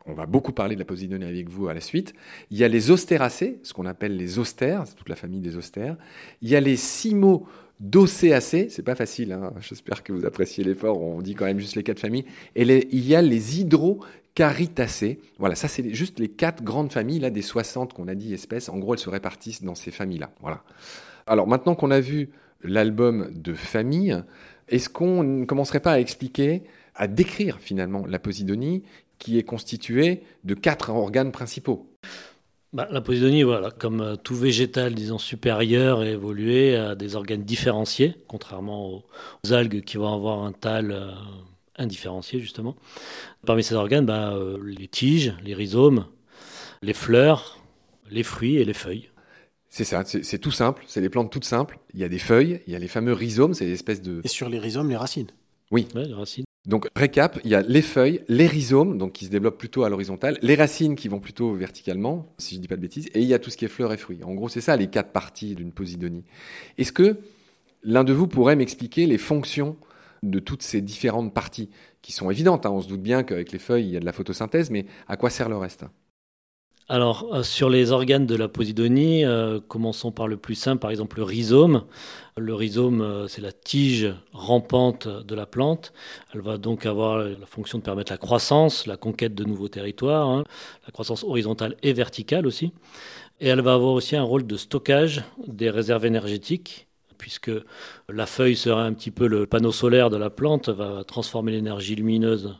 On 0.08 0.14
va 0.14 0.24
beaucoup 0.24 0.52
parler 0.52 0.74
de 0.74 0.80
la 0.80 0.86
Posidonie 0.86 1.26
avec 1.26 1.50
vous 1.50 1.68
à 1.68 1.74
la 1.74 1.80
suite. 1.80 2.14
Il 2.50 2.56
y 2.56 2.64
a 2.64 2.68
les 2.68 2.90
Ostéracées, 2.90 3.58
ce 3.62 3.74
qu'on 3.74 3.84
appelle 3.84 4.16
les 4.16 4.38
austères, 4.38 4.84
c'est 4.86 4.94
toute 4.94 5.10
la 5.10 5.16
famille 5.16 5.40
des 5.40 5.56
austères. 5.56 5.96
Il 6.40 6.48
y 6.48 6.56
a 6.56 6.60
les 6.60 6.76
Simo 6.76 7.46
d'Océacées, 7.78 8.68
c'est 8.70 8.82
pas 8.82 8.94
facile, 8.94 9.32
hein. 9.32 9.52
j'espère 9.60 10.02
que 10.02 10.12
vous 10.12 10.24
appréciez 10.24 10.64
l'effort, 10.64 11.00
on 11.00 11.20
dit 11.20 11.34
quand 11.34 11.44
même 11.44 11.60
juste 11.60 11.76
les 11.76 11.82
quatre 11.82 12.00
familles. 12.00 12.24
Et 12.56 12.62
il 12.62 13.06
y 13.06 13.14
a 13.14 13.20
les 13.20 13.60
Hydrocaritacées. 13.60 15.20
Voilà, 15.38 15.54
ça 15.54 15.68
c'est 15.68 15.92
juste 15.94 16.18
les 16.18 16.28
quatre 16.28 16.62
grandes 16.62 16.90
familles 16.90 17.20
là 17.20 17.28
des 17.30 17.42
60 17.42 17.92
qu'on 17.92 18.08
a 18.08 18.14
dit 18.14 18.32
espèces. 18.32 18.70
En 18.70 18.78
gros, 18.78 18.94
elles 18.94 19.00
se 19.00 19.10
répartissent 19.10 19.62
dans 19.62 19.74
ces 19.74 19.90
familles-là. 19.90 20.30
Voilà. 20.40 20.62
Alors 21.26 21.46
maintenant 21.46 21.74
qu'on 21.74 21.90
a 21.90 22.00
vu 22.00 22.30
l'album 22.62 23.30
de 23.34 23.52
famille, 23.52 24.16
est-ce 24.68 24.88
qu'on 24.88 25.22
ne 25.22 25.44
commencerait 25.44 25.80
pas 25.80 25.92
à 25.92 26.00
expliquer, 26.00 26.62
à 26.94 27.06
décrire 27.06 27.58
finalement 27.60 28.06
la 28.06 28.18
Posidonie? 28.18 28.82
Qui 29.18 29.38
est 29.38 29.42
constituée 29.42 30.22
de 30.44 30.54
quatre 30.54 30.90
organes 30.90 31.32
principaux 31.32 31.90
Bah, 32.72 32.88
la 32.90 33.00
posidonie, 33.00 33.42
voilà, 33.42 33.70
comme 33.70 34.00
euh, 34.00 34.16
tout 34.16 34.36
végétal, 34.36 34.94
disons, 34.94 35.18
supérieur 35.18 36.04
et 36.04 36.12
évolué, 36.12 36.76
a 36.76 36.94
des 36.94 37.16
organes 37.16 37.42
différenciés, 37.42 38.14
contrairement 38.26 38.90
aux, 38.90 39.04
aux 39.44 39.52
algues 39.52 39.82
qui 39.82 39.96
vont 39.96 40.12
avoir 40.12 40.44
un 40.44 40.52
tal 40.52 40.92
euh, 40.92 41.10
indifférencié, 41.76 42.40
justement. 42.40 42.76
Parmi 43.46 43.62
ces 43.62 43.74
organes, 43.74 44.06
bah, 44.06 44.34
euh, 44.34 44.58
les 44.64 44.88
tiges, 44.88 45.34
les 45.42 45.54
rhizomes, 45.54 46.06
les 46.82 46.94
fleurs, 46.94 47.58
les 48.10 48.22
fruits 48.22 48.56
et 48.56 48.64
les 48.64 48.74
feuilles. 48.74 49.08
C'est 49.70 49.84
ça, 49.84 50.02
c'est 50.04 50.38
tout 50.38 50.50
simple, 50.50 50.84
c'est 50.86 51.02
des 51.02 51.10
plantes 51.10 51.30
toutes 51.30 51.44
simples. 51.44 51.78
Il 51.92 52.00
y 52.00 52.04
a 52.04 52.08
des 52.08 52.18
feuilles, 52.18 52.62
il 52.66 52.72
y 52.72 52.76
a 52.76 52.78
les 52.78 52.88
fameux 52.88 53.12
rhizomes, 53.12 53.52
c'est 53.52 53.66
des 53.66 53.74
espèces 53.74 54.00
de... 54.00 54.22
Et 54.24 54.28
sur 54.28 54.48
les 54.48 54.58
rhizomes, 54.58 54.88
les 54.88 54.96
racines. 54.96 55.28
Ouais, 55.70 55.84
les 55.94 56.14
racines. 56.14 56.44
Donc, 56.66 56.88
récap, 56.94 57.40
il 57.44 57.50
y 57.50 57.54
a 57.54 57.62
les 57.62 57.82
feuilles, 57.82 58.22
les 58.28 58.46
rhizomes, 58.46 58.98
donc 58.98 59.12
qui 59.12 59.24
se 59.24 59.30
développent 59.30 59.58
plutôt 59.58 59.84
à 59.84 59.88
l'horizontale, 59.88 60.38
les 60.42 60.54
racines 60.54 60.96
qui 60.96 61.08
vont 61.08 61.20
plutôt 61.20 61.54
verticalement, 61.54 62.34
si 62.36 62.56
je 62.56 62.60
dis 62.60 62.68
pas 62.68 62.76
de 62.76 62.82
bêtises, 62.82 63.08
et 63.14 63.20
il 63.20 63.26
y 63.26 63.32
a 63.32 63.38
tout 63.38 63.48
ce 63.48 63.56
qui 63.56 63.64
est 63.64 63.68
fleurs 63.68 63.92
et 63.92 63.96
fruits. 63.96 64.22
En 64.22 64.34
gros, 64.34 64.48
c'est 64.48 64.60
ça 64.60 64.76
les 64.76 64.88
quatre 64.88 65.12
parties 65.12 65.54
d'une 65.54 65.72
posidonie. 65.72 66.24
Est-ce 66.76 66.92
que 66.92 67.16
l'un 67.82 68.04
de 68.04 68.12
vous 68.12 68.26
pourrait 68.26 68.56
m'expliquer 68.56 69.06
les 69.06 69.18
fonctions 69.18 69.76
de 70.22 70.40
toutes 70.40 70.62
ces 70.62 70.80
différentes 70.80 71.32
parties, 71.32 71.70
qui 72.02 72.12
sont 72.12 72.30
évidentes, 72.30 72.66
hein, 72.66 72.70
on 72.70 72.80
se 72.80 72.88
doute 72.88 73.02
bien 73.02 73.22
qu'avec 73.22 73.52
les 73.52 73.58
feuilles, 73.58 73.86
il 73.86 73.92
y 73.92 73.96
a 73.96 74.00
de 74.00 74.04
la 74.04 74.12
photosynthèse, 74.12 74.70
mais 74.70 74.86
à 75.06 75.16
quoi 75.16 75.30
sert 75.30 75.48
le 75.48 75.56
reste? 75.56 75.84
Alors, 76.90 77.34
euh, 77.34 77.42
sur 77.42 77.68
les 77.68 77.92
organes 77.92 78.24
de 78.24 78.34
la 78.34 78.48
posidonie, 78.48 79.22
euh, 79.22 79.60
commençons 79.60 80.10
par 80.10 80.26
le 80.26 80.38
plus 80.38 80.54
simple, 80.54 80.80
par 80.80 80.90
exemple 80.90 81.18
le 81.18 81.22
rhizome. 81.22 81.84
Le 82.38 82.54
rhizome, 82.54 83.02
euh, 83.02 83.28
c'est 83.28 83.42
la 83.42 83.52
tige 83.52 84.14
rampante 84.32 85.06
de 85.06 85.34
la 85.34 85.44
plante. 85.44 85.92
Elle 86.32 86.40
va 86.40 86.56
donc 86.56 86.86
avoir 86.86 87.18
la 87.18 87.46
fonction 87.46 87.76
de 87.76 87.82
permettre 87.82 88.10
la 88.10 88.16
croissance, 88.16 88.86
la 88.86 88.96
conquête 88.96 89.34
de 89.34 89.44
nouveaux 89.44 89.68
territoires, 89.68 90.28
hein, 90.30 90.44
la 90.86 90.90
croissance 90.90 91.24
horizontale 91.24 91.76
et 91.82 91.92
verticale 91.92 92.46
aussi. 92.46 92.72
Et 93.40 93.48
elle 93.48 93.60
va 93.60 93.74
avoir 93.74 93.92
aussi 93.92 94.16
un 94.16 94.22
rôle 94.22 94.46
de 94.46 94.56
stockage 94.56 95.22
des 95.46 95.68
réserves 95.68 96.06
énergétiques, 96.06 96.88
puisque 97.18 97.50
la 98.08 98.24
feuille 98.24 98.56
sera 98.56 98.84
un 98.84 98.94
petit 98.94 99.10
peu 99.10 99.26
le 99.26 99.46
panneau 99.46 99.72
solaire 99.72 100.08
de 100.08 100.16
la 100.16 100.30
plante, 100.30 100.70
va 100.70 101.04
transformer 101.04 101.52
l'énergie 101.52 101.96
lumineuse 101.96 102.56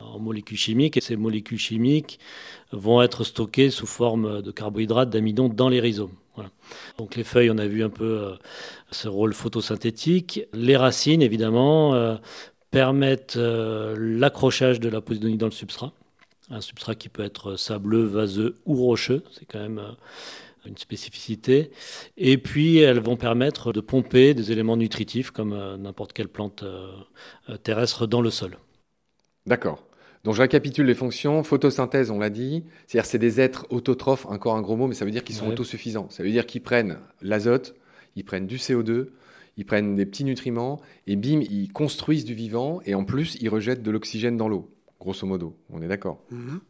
en 0.00 0.18
molécules 0.18 0.58
chimiques, 0.58 0.96
et 0.96 1.00
ces 1.00 1.16
molécules 1.16 1.58
chimiques 1.58 2.18
vont 2.72 3.02
être 3.02 3.24
stockées 3.24 3.70
sous 3.70 3.86
forme 3.86 4.42
de 4.42 4.50
carbohydrates, 4.50 5.10
d'amidon 5.10 5.48
dans 5.48 5.68
les 5.68 5.80
rhizomes. 5.80 6.14
Donc 6.98 7.16
les 7.16 7.24
feuilles, 7.24 7.50
on 7.50 7.58
a 7.58 7.66
vu 7.66 7.82
un 7.82 7.90
peu 7.90 8.04
euh, 8.04 8.34
ce 8.90 9.08
rôle 9.08 9.34
photosynthétique. 9.34 10.42
Les 10.52 10.76
racines, 10.76 11.22
évidemment, 11.22 11.94
euh, 11.94 12.16
permettent 12.70 13.36
euh, 13.36 13.96
l'accrochage 13.98 14.80
de 14.80 14.88
la 14.88 15.00
posidonie 15.00 15.36
dans 15.36 15.46
le 15.46 15.52
substrat. 15.52 15.92
Un 16.50 16.60
substrat 16.60 16.94
qui 16.94 17.08
peut 17.08 17.24
être 17.24 17.56
sableux, 17.56 18.04
vaseux 18.04 18.56
ou 18.66 18.74
rocheux, 18.76 19.22
c'est 19.30 19.46
quand 19.46 19.60
même 19.60 19.80
une 20.66 20.76
spécificité. 20.76 21.70
Et 22.16 22.38
puis 22.38 22.78
elles 22.78 22.98
vont 22.98 23.16
permettre 23.16 23.72
de 23.72 23.80
pomper 23.80 24.34
des 24.34 24.50
éléments 24.50 24.76
nutritifs 24.76 25.30
comme 25.30 25.56
n'importe 25.76 26.12
quelle 26.12 26.26
plante 26.26 26.64
terrestre 27.62 28.08
dans 28.08 28.20
le 28.20 28.30
sol. 28.30 28.58
D'accord. 29.46 29.80
Donc 30.24 30.34
je 30.34 30.42
récapitule 30.42 30.86
les 30.86 30.94
fonctions. 30.94 31.42
Photosynthèse, 31.42 32.10
on 32.10 32.18
l'a 32.18 32.30
dit. 32.30 32.64
C'est-à-dire 32.86 33.06
c'est 33.06 33.18
des 33.18 33.40
êtres 33.40 33.66
autotrophes, 33.70 34.26
encore 34.26 34.54
un 34.56 34.60
gros 34.62 34.76
mot, 34.76 34.86
mais 34.86 34.94
ça 34.94 35.04
veut 35.04 35.10
dire 35.10 35.24
qu'ils 35.24 35.36
sont 35.36 35.46
Ouais. 35.46 35.52
autosuffisants. 35.52 36.08
Ça 36.10 36.22
veut 36.22 36.30
dire 36.30 36.46
qu'ils 36.46 36.62
prennent 36.62 36.98
l'azote, 37.22 37.74
ils 38.16 38.24
prennent 38.24 38.46
du 38.46 38.56
CO2, 38.56 39.08
ils 39.56 39.64
prennent 39.64 39.96
des 39.96 40.06
petits 40.06 40.24
nutriments, 40.24 40.80
et 41.06 41.16
bim, 41.16 41.40
ils 41.50 41.72
construisent 41.72 42.24
du 42.24 42.34
vivant, 42.34 42.80
et 42.84 42.94
en 42.94 43.04
plus, 43.04 43.36
ils 43.40 43.48
rejettent 43.48 43.82
de 43.82 43.90
l'oxygène 43.90 44.36
dans 44.36 44.48
l'eau. 44.48 44.70
Grosso 45.00 45.26
modo, 45.26 45.56
on 45.70 45.80
est 45.80 45.88
d'accord. 45.88 46.22
Mhm. 46.30 46.60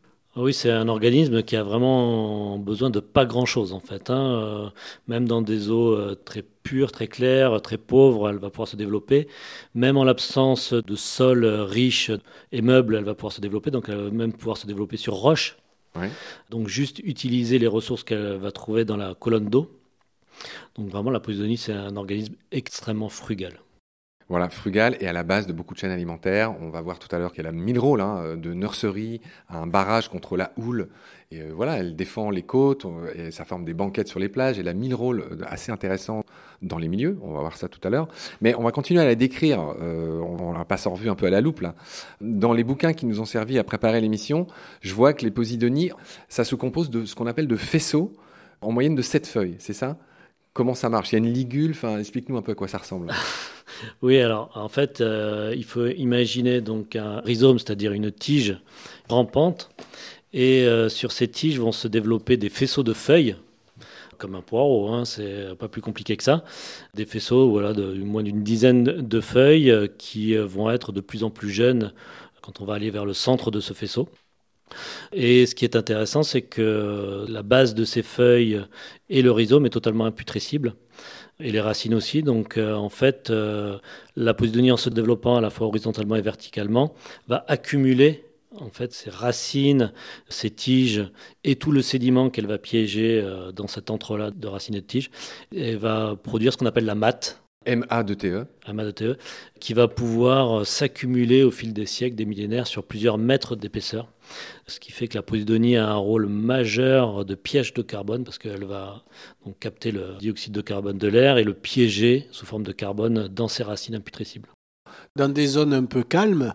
Oui, 0.43 0.55
c'est 0.55 0.71
un 0.71 0.89
organisme 0.89 1.43
qui 1.43 1.55
a 1.57 1.63
vraiment 1.63 2.57
besoin 2.59 2.89
de 2.89 3.01
pas 3.01 3.27
grand-chose 3.27 3.73
en 3.75 3.81
fait. 3.81 4.09
hein. 4.09 4.43
Euh, 4.43 4.71
Même 5.07 5.29
dans 5.29 5.43
des 5.43 5.71
eaux 5.71 5.93
euh, 5.93 6.15
très 6.15 6.43
pures, 6.43 6.93
très 6.93 7.09
claires, 7.09 7.61
très 7.61 7.77
pauvres, 7.77 8.31
elle 8.31 8.39
va 8.39 8.49
pouvoir 8.49 8.69
se 8.69 8.77
développer. 8.77 9.29
Même 9.75 9.97
en 9.99 10.05
l'absence 10.05 10.73
de 10.73 10.97
sol 10.97 11.45
euh, 11.45 11.65
riche 11.65 12.11
et 12.53 12.63
meuble, 12.63 12.97
elle 12.97 13.05
va 13.05 13.15
pouvoir 13.15 13.33
se 13.33 13.41
développer. 13.41 13.71
Donc 13.71 13.89
elle 13.89 13.97
va 13.97 14.11
même 14.11 14.33
pouvoir 14.33 14.57
se 14.57 14.67
développer 14.67 14.97
sur 14.97 15.15
roche. 15.15 15.57
Donc 16.49 16.69
juste 16.69 17.01
utiliser 17.01 17.59
les 17.59 17.67
ressources 17.67 18.05
qu'elle 18.05 18.37
va 18.37 18.51
trouver 18.53 18.85
dans 18.85 18.97
la 18.97 19.15
colonne 19.15 19.49
d'eau. 19.51 19.71
Donc 20.77 20.89
vraiment, 20.89 21.11
la 21.11 21.21
Posidonie, 21.21 21.59
c'est 21.59 21.73
un 21.75 21.97
organisme 21.97 22.35
extrêmement 22.51 23.09
frugal. 23.11 23.61
Voilà, 24.31 24.49
frugal 24.49 24.97
et 25.01 25.09
à 25.09 25.13
la 25.13 25.25
base 25.25 25.49
de 25.49 25.53
beaucoup 25.53 25.75
de 25.75 25.81
chaînes 25.81 25.91
alimentaires. 25.91 26.55
On 26.61 26.71
va 26.71 26.81
voir 26.81 27.01
tout 27.01 27.15
à 27.15 27.19
l'heure 27.19 27.33
qu'elle 27.33 27.49
a 27.49 27.53
mille 27.53 27.81
rôles, 27.81 28.01
hein, 28.01 28.37
de 28.37 28.55
nurserie 28.55 29.21
à 29.49 29.59
un 29.59 29.67
barrage 29.67 30.09
contre 30.09 30.37
la 30.37 30.53
houle. 30.57 30.89
Et 31.33 31.43
euh, 31.43 31.51
voilà, 31.53 31.79
elle 31.79 31.97
défend 31.97 32.31
les 32.31 32.45
côtes 32.45 32.85
euh, 32.85 33.13
et 33.29 33.33
ça 33.33 33.45
forme 33.45 33.65
des 33.65 33.75
banquettes 33.75 34.07
sur 34.07 34.21
les 34.21 34.29
plages. 34.29 34.57
Elle 34.61 34.69
a 34.69 34.73
mille 34.73 34.95
rôles 34.95 35.21
euh, 35.21 35.45
assez 35.49 35.73
intéressants 35.73 36.23
dans 36.63 36.79
les 36.79 36.87
milieux. 36.87 37.19
On 37.23 37.33
va 37.33 37.41
voir 37.41 37.57
ça 37.57 37.67
tout 37.67 37.81
à 37.83 37.91
l'heure. 37.91 38.07
Mais 38.41 38.55
on 38.55 38.63
va 38.63 38.71
continuer 38.71 39.01
à 39.01 39.05
la 39.05 39.17
décrire. 39.17 39.75
Euh, 39.81 40.21
on, 40.21 40.53
la 40.53 40.65
passe 40.65 40.87
en 40.87 40.93
revue 40.93 41.11
un 41.11 41.17
peu 41.17 41.27
à 41.27 41.31
la 41.31 41.41
loupe 41.41 41.61
là. 41.61 41.75
Dans 42.21 42.53
les 42.53 42.63
bouquins 42.63 42.93
qui 42.93 43.07
nous 43.07 43.21
ont 43.21 43.25
servi 43.25 43.59
à 43.59 43.65
préparer 43.65 44.01
l'émission, 44.01 44.47
je 44.81 44.95
vois 44.95 45.13
que 45.13 45.25
les 45.25 45.33
posidonies, 45.33 45.91
ça 46.29 46.45
se 46.45 46.55
compose 46.55 46.89
de 46.89 47.05
ce 47.05 47.17
qu'on 47.17 47.27
appelle 47.27 47.49
de 47.49 47.57
faisceaux 47.57 48.13
en 48.61 48.71
moyenne 48.71 48.95
de 48.95 49.03
sept 49.03 49.27
feuilles. 49.27 49.57
C'est 49.59 49.73
ça? 49.73 49.99
Comment 50.53 50.75
ça 50.75 50.89
marche? 50.89 51.13
Il 51.13 51.13
y 51.13 51.17
a 51.17 51.19
une 51.19 51.33
ligule. 51.33 51.75
Explique-nous 51.99 52.37
un 52.37 52.43
peu 52.43 52.53
à 52.53 52.55
quoi 52.55 52.69
ça 52.69 52.79
ressemble. 52.79 53.13
Oui, 54.03 54.19
alors 54.19 54.51
en 54.55 54.69
fait, 54.69 55.01
euh, 55.01 55.55
il 55.57 55.65
faut 55.65 55.87
imaginer 55.87 56.61
donc 56.61 56.97
un 56.97 57.21
rhizome, 57.21 57.59
c'est-à-dire 57.59 57.93
une 57.93 58.13
tige 58.13 58.61
rampante, 59.09 59.71
et 60.35 60.65
euh, 60.65 60.91
sur 60.91 61.13
ces 61.13 61.29
tiges 61.29 61.59
vont 61.59 61.73
se 61.73 61.89
développer 61.89 62.37
des 62.37 62.51
faisceaux 62.51 62.83
de 62.83 62.93
feuilles, 62.93 63.37
comme 64.19 64.35
un 64.35 64.43
poireau, 64.43 64.89
hein, 64.89 65.07
c'est 65.07 65.57
pas 65.59 65.69
plus 65.69 65.81
compliqué 65.83 66.17
que 66.17 66.25
ça. 66.25 66.45
Des 66.95 67.07
faisceaux, 67.07 67.51
voilà, 67.51 67.73
de 67.73 67.95
moins 67.95 68.23
d'une 68.23 68.43
dizaine 68.43 68.85
de 68.85 69.21
feuilles 69.21 69.71
euh, 69.71 69.87
qui 69.87 70.37
vont 70.37 70.71
être 70.71 70.93
de 70.93 71.01
plus 71.01 71.25
en 71.25 71.31
plus 71.31 71.51
jeunes 71.51 71.93
quand 72.43 72.61
on 72.61 72.67
va 72.67 72.75
aller 72.75 72.91
vers 72.91 73.07
le 73.07 73.15
centre 73.15 73.51
de 73.51 73.61
ce 73.61 73.73
faisceau. 73.73 74.09
Et 75.13 75.47
ce 75.47 75.55
qui 75.55 75.65
est 75.65 75.77
intéressant, 75.77 76.23
c'est 76.23 76.43
que 76.43 77.25
la 77.29 77.43
base 77.43 77.75
de 77.75 77.85
ces 77.85 78.03
feuilles 78.03 78.61
et 79.09 79.23
le 79.23 79.31
rhizome 79.33 79.67
est 79.67 79.71
totalement 79.71 80.05
imputrescible. 80.05 80.75
et 81.41 81.51
les 81.51 81.61
racines 81.61 81.95
aussi. 81.95 82.23
Donc 82.23 82.59
euh, 82.59 82.75
en 82.75 82.89
fait, 82.91 83.31
euh, 83.31 83.79
la 84.17 84.35
posidonie 84.35 84.73
en 84.73 84.77
se 84.77 84.91
développant 84.91 85.37
à 85.37 85.41
la 85.41 85.51
fois 85.51 85.67
horizontalement 85.67 86.17
et 86.17 86.21
verticalement 86.21 86.95
va 87.29 87.45
accumuler 87.49 88.25
en 88.57 88.69
fait 88.71 88.93
ses 88.93 89.11
racines, 89.11 89.93
ses 90.29 90.51
tiges 90.51 91.05
et 91.45 91.57
tout 91.57 91.73
le 91.73 91.83
sédiment 91.83 92.31
qu'elle 92.31 92.47
va 92.47 92.59
piéger 92.59 93.21
euh, 93.21 93.53
dans 93.53 93.69
cet 93.69 93.91
entrelac 93.91 94.39
de 94.39 94.49
racines 94.49 94.75
et 94.75 94.81
de 94.81 94.87
tiges 94.87 95.11
et 95.53 95.77
va 95.77 96.17
produire 96.23 96.53
ce 96.53 96.59
qu'on 96.59 96.67
appelle 96.67 96.85
la 96.85 96.95
matte. 96.95 97.41
MA2TE. 97.67 98.47
MA2TE, 98.67 99.19
qui 99.61 99.75
va 99.75 99.87
pouvoir 99.87 100.67
s'accumuler 100.67 101.43
au 101.43 101.51
fil 101.51 101.75
des 101.75 101.85
siècles, 101.85 102.17
des 102.17 102.25
millénaires, 102.25 102.67
sur 102.67 102.85
plusieurs 102.85 103.19
mètres 103.19 103.55
d'épaisseur. 103.55 104.09
Ce 104.67 104.81
qui 104.81 104.93
fait 104.93 105.09
que 105.09 105.19
la 105.19 105.23
posidonie 105.23 105.77
a 105.77 105.91
un 105.91 105.97
rôle 105.97 106.27
majeur 106.27 107.27
de 107.27 107.35
piège 107.35 107.75
de 107.75 107.83
carbone 107.83 108.25
parce 108.25 108.39
qu'elle 108.39 108.65
va 108.65 109.05
donc 109.45 109.59
capter 109.59 109.91
le 109.91 110.17
dioxyde 110.19 110.53
de 110.53 110.63
carbone 110.63 110.97
de 110.97 111.09
l'air 111.09 111.37
et 111.37 111.45
le 111.45 111.53
piéger 111.53 112.29
sous 112.31 112.47
forme 112.47 112.63
de 112.63 112.73
carbone 112.73 113.29
dans 113.29 113.49
ses 113.49 113.63
racines 113.63 113.95
imputrescibles. 113.95 114.49
Dans 115.17 115.29
des 115.29 115.47
zones 115.47 115.75
un 115.75 115.85
peu 115.85 116.03
calmes, 116.03 116.55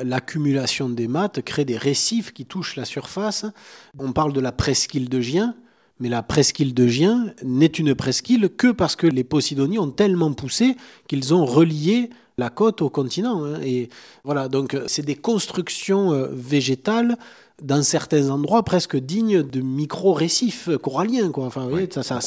l'accumulation 0.00 0.90
des 0.90 1.08
mattes 1.08 1.40
crée 1.42 1.64
des 1.64 1.78
récifs 1.78 2.32
qui 2.32 2.44
touchent 2.44 2.76
la 2.76 2.84
surface. 2.84 3.46
On 3.98 4.12
parle 4.12 4.34
de 4.34 4.40
la 4.40 4.52
presqu'île 4.52 5.08
de 5.08 5.20
Gien, 5.20 5.54
mais 6.02 6.08
la 6.08 6.24
presqu'île 6.24 6.74
de 6.74 6.88
Gien 6.88 7.32
n'est 7.44 7.66
une 7.66 7.94
presqu'île 7.94 8.48
que 8.48 8.72
parce 8.72 8.96
que 8.96 9.06
les 9.06 9.22
Posidonies 9.22 9.78
ont 9.78 9.92
tellement 9.92 10.32
poussé 10.32 10.76
qu'ils 11.06 11.32
ont 11.32 11.44
relié 11.44 12.10
la 12.38 12.50
côte 12.50 12.82
au 12.82 12.90
continent. 12.90 13.44
Hein. 13.44 13.60
Et 13.62 13.88
voilà, 14.24 14.48
donc 14.48 14.76
c'est 14.88 15.04
des 15.04 15.14
constructions 15.14 16.12
euh, 16.12 16.26
végétales 16.32 17.16
dans 17.62 17.84
certains 17.84 18.30
endroits 18.30 18.64
presque 18.64 18.96
dignes 18.96 19.44
de 19.44 19.60
micro-récifs 19.60 20.68
coralliens. 20.82 21.30
Quoi. 21.30 21.44
Enfin, 21.44 21.68
ça, 21.90 22.02
ça, 22.02 22.20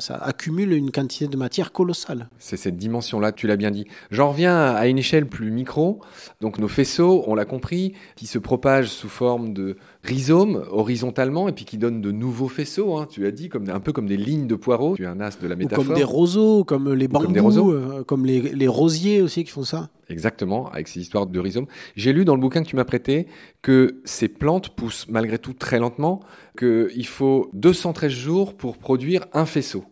ça, 0.00 0.14
accumule 0.16 0.72
une 0.72 0.90
quantité 0.90 1.28
de 1.28 1.36
matière 1.36 1.70
colossale. 1.70 2.28
C'est 2.40 2.56
cette 2.56 2.76
dimension-là, 2.76 3.30
tu 3.30 3.46
l'as 3.46 3.56
bien 3.56 3.70
dit. 3.70 3.86
J'en 4.10 4.30
reviens 4.30 4.72
à 4.72 4.88
une 4.88 4.98
échelle 4.98 5.26
plus 5.26 5.52
micro. 5.52 6.00
Donc 6.40 6.58
nos 6.58 6.66
faisceaux, 6.66 7.22
on 7.28 7.36
l'a 7.36 7.44
compris, 7.44 7.94
qui 8.16 8.26
se 8.26 8.38
propagent 8.38 8.88
sous 8.88 9.08
forme 9.08 9.52
de 9.52 9.76
rhizomes 10.02 10.64
horizontalement 10.70 11.48
et 11.48 11.52
puis 11.52 11.64
qui 11.64 11.78
donnent 11.78 12.00
de 12.00 12.10
nouveaux 12.10 12.48
faisceaux, 12.48 12.96
hein, 12.96 13.06
tu 13.08 13.26
as 13.26 13.30
dit, 13.30 13.48
comme, 13.48 13.68
un 13.70 13.80
peu 13.80 13.92
comme 13.92 14.06
des 14.06 14.16
lignes 14.16 14.46
de 14.46 14.56
poireaux. 14.56 14.96
Tu 14.96 15.04
es 15.04 15.06
un 15.06 15.20
as 15.20 15.40
de 15.40 15.46
la 15.46 15.56
métaphore. 15.56 15.86
comme 15.86 15.94
des 15.94 16.04
roseaux, 16.04 16.64
comme 16.64 16.92
les 16.92 17.08
bambous, 17.08 17.26
comme, 17.26 17.32
des 17.32 17.40
roseaux. 17.40 17.72
Euh, 17.72 18.02
comme 18.04 18.26
les, 18.26 18.40
les 18.40 18.68
rosiers 18.68 19.22
aussi 19.22 19.44
qui 19.44 19.50
font 19.50 19.64
ça. 19.64 19.90
Exactement, 20.08 20.70
avec 20.70 20.88
ces 20.88 21.00
histoires 21.00 21.26
de 21.26 21.38
rhizomes. 21.38 21.66
J'ai 21.96 22.12
lu 22.12 22.24
dans 22.24 22.34
le 22.34 22.40
bouquin 22.40 22.62
que 22.62 22.68
tu 22.68 22.76
m'as 22.76 22.84
prêté 22.84 23.26
que 23.62 24.00
ces 24.04 24.28
plantes 24.28 24.70
poussent 24.70 25.06
malgré 25.08 25.38
tout 25.38 25.54
très 25.54 25.78
lentement, 25.78 26.20
qu'il 26.58 27.06
faut 27.06 27.48
213 27.54 28.10
jours 28.10 28.54
pour 28.56 28.78
produire 28.78 29.26
un 29.32 29.46
faisceau. 29.46 29.84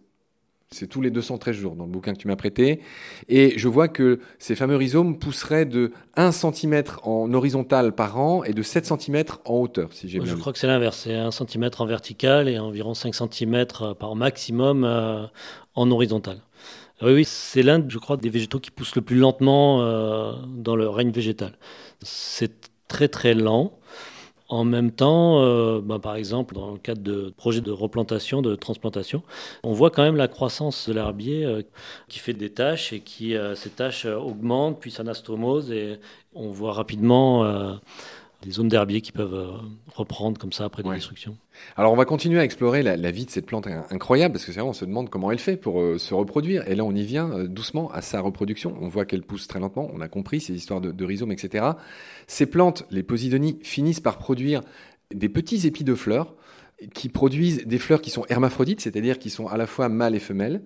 C'est 0.73 0.87
tous 0.87 1.01
les 1.01 1.11
213 1.11 1.57
jours 1.57 1.75
dans 1.75 1.85
le 1.85 1.91
bouquin 1.91 2.13
que 2.13 2.19
tu 2.19 2.29
m'as 2.29 2.37
prêté. 2.37 2.79
Et 3.29 3.59
je 3.59 3.67
vois 3.67 3.89
que 3.89 4.21
ces 4.39 4.55
fameux 4.55 4.77
rhizomes 4.77 5.19
pousseraient 5.19 5.65
de 5.65 5.91
1 6.15 6.31
cm 6.31 6.85
en 7.03 7.35
horizontal 7.35 7.93
par 7.93 8.21
an 8.21 8.45
et 8.45 8.53
de 8.53 8.63
7 8.63 8.87
cm 8.87 9.25
en 9.47 9.55
hauteur, 9.55 9.93
si 9.93 10.09
j'ai 10.09 10.25
Je 10.25 10.35
crois 10.37 10.53
que 10.53 10.61
c'est 10.61 10.69
l'inverse. 10.69 11.01
C'est 11.03 11.17
1 11.17 11.33
cm 11.33 11.71
en 11.77 11.87
vertical 11.87 12.49
et 12.49 12.61
environ 12.61 12.95
5 12.95 13.13
cm 13.17 13.67
par 13.99 14.15
maximum 14.15 14.85
euh, 14.85 15.27
en 15.75 15.91
horizontal. 15.91 16.41
Oui, 17.03 17.15
oui 17.15 17.25
c'est 17.25 17.65
l'un, 17.65 17.85
je 17.89 17.99
crois, 17.99 18.17
des 18.17 18.31
végétaux 18.31 18.61
qui 18.61 18.71
poussent 18.71 18.95
le 18.95 19.03
plus 19.03 19.17
lentement 19.17 19.83
euh, 19.83 20.35
dans 20.47 20.77
le 20.77 20.89
règne 20.89 21.11
végétal. 21.11 21.59
C'est 22.01 22.71
très 22.87 23.09
très 23.09 23.35
lent. 23.35 23.77
En 24.51 24.65
même 24.65 24.91
temps, 24.91 25.41
euh, 25.43 25.81
bah, 25.81 26.01
par 26.01 26.17
exemple, 26.17 26.55
dans 26.55 26.73
le 26.73 26.79
cadre 26.79 27.03
de 27.03 27.33
projets 27.37 27.61
de 27.61 27.71
replantation, 27.71 28.43
de 28.43 28.57
transplantation, 28.57 29.23
on 29.63 29.73
voit 29.73 29.91
quand 29.91 30.03
même 30.03 30.17
la 30.17 30.29
croissance 30.29 30.89
de 30.89 30.93
l'herbier 30.93 31.45
euh, 31.45 31.63
qui 32.09 32.19
fait 32.19 32.35
des 32.35 32.51
tâches 32.51 32.93
et 32.93 33.01
qui, 33.01 33.35
ces 33.55 33.71
tâches 33.71 34.07
augmentent, 34.07 34.81
puis 34.81 34.91
s'anastomose 34.91 35.71
et 35.71 36.01
on 36.35 36.51
voit 36.51 36.73
rapidement 36.73 37.79
des 38.43 38.51
zones 38.51 38.69
d'herbier 38.69 39.01
qui 39.01 39.13
peuvent 39.13 39.35
euh, 39.35 39.51
reprendre 39.95 40.39
comme 40.39 40.53
ça 40.53 40.65
après 40.65 40.83
des 40.83 40.91
destructions. 40.91 41.37
Alors 41.77 41.93
on 41.93 41.97
va 41.97 42.05
continuer 42.05 42.41
à 42.41 42.45
explorer 42.45 42.83
la, 42.83 43.11
vie 43.11 43.27
de 43.27 43.31
cette 43.31 43.47
plante 43.47 43.67
incroyable 43.91 44.33
parce 44.33 44.45
que 44.45 44.53
c'est 44.53 44.61
vrai 44.61 44.69
on 44.69 44.73
se 44.73 44.85
demande 44.85 45.11
comment 45.11 45.31
elle 45.31 45.39
fait 45.39 45.57
pour 45.57 45.81
euh, 45.81 45.99
se 45.99 46.15
reproduire 46.15 46.67
et 46.69 46.75
là 46.75 46.85
on 46.85 46.95
y 46.95 47.05
vient 47.05 47.31
euh, 47.31 47.47
doucement 47.47 47.91
à 47.91 48.01
sa 48.01 48.21
reproduction. 48.21 48.75
On 48.81 48.89
voit 48.89 49.05
qu'elle 49.05 49.23
pousse 49.23 49.47
très 49.47 49.61
lentement, 49.61 49.91
on 49.93 50.01
a 50.01 50.09
compris 50.09 50.41
ces 50.41 50.55
histoires 50.55 50.81
de, 50.81 50.91
de 50.91 51.05
rhizomes 51.05 51.33
etc. 51.33 51.67
Ces 52.27 52.47
plantes, 52.47 52.87
les 52.91 53.03
posidonies, 53.03 53.59
finissent 53.63 54.01
par 54.01 54.19
produire 54.19 54.63
des 55.13 55.29
petits 55.29 55.67
épis 55.67 55.85
de 55.85 55.95
fleurs 55.95 56.35
qui 56.95 57.09
produisent 57.09 57.67
des 57.67 57.79
fleurs 57.79 58.01
qui 58.01 58.11
sont 58.11 58.25
hermaphrodites, 58.29 58.81
c'est-à-dire 58.81 59.19
qui 59.19 59.29
sont 59.29 59.47
à 59.47 59.57
la 59.57 59.67
fois 59.67 59.89
mâles 59.89 60.15
et 60.15 60.21
femelles. 60.21 60.63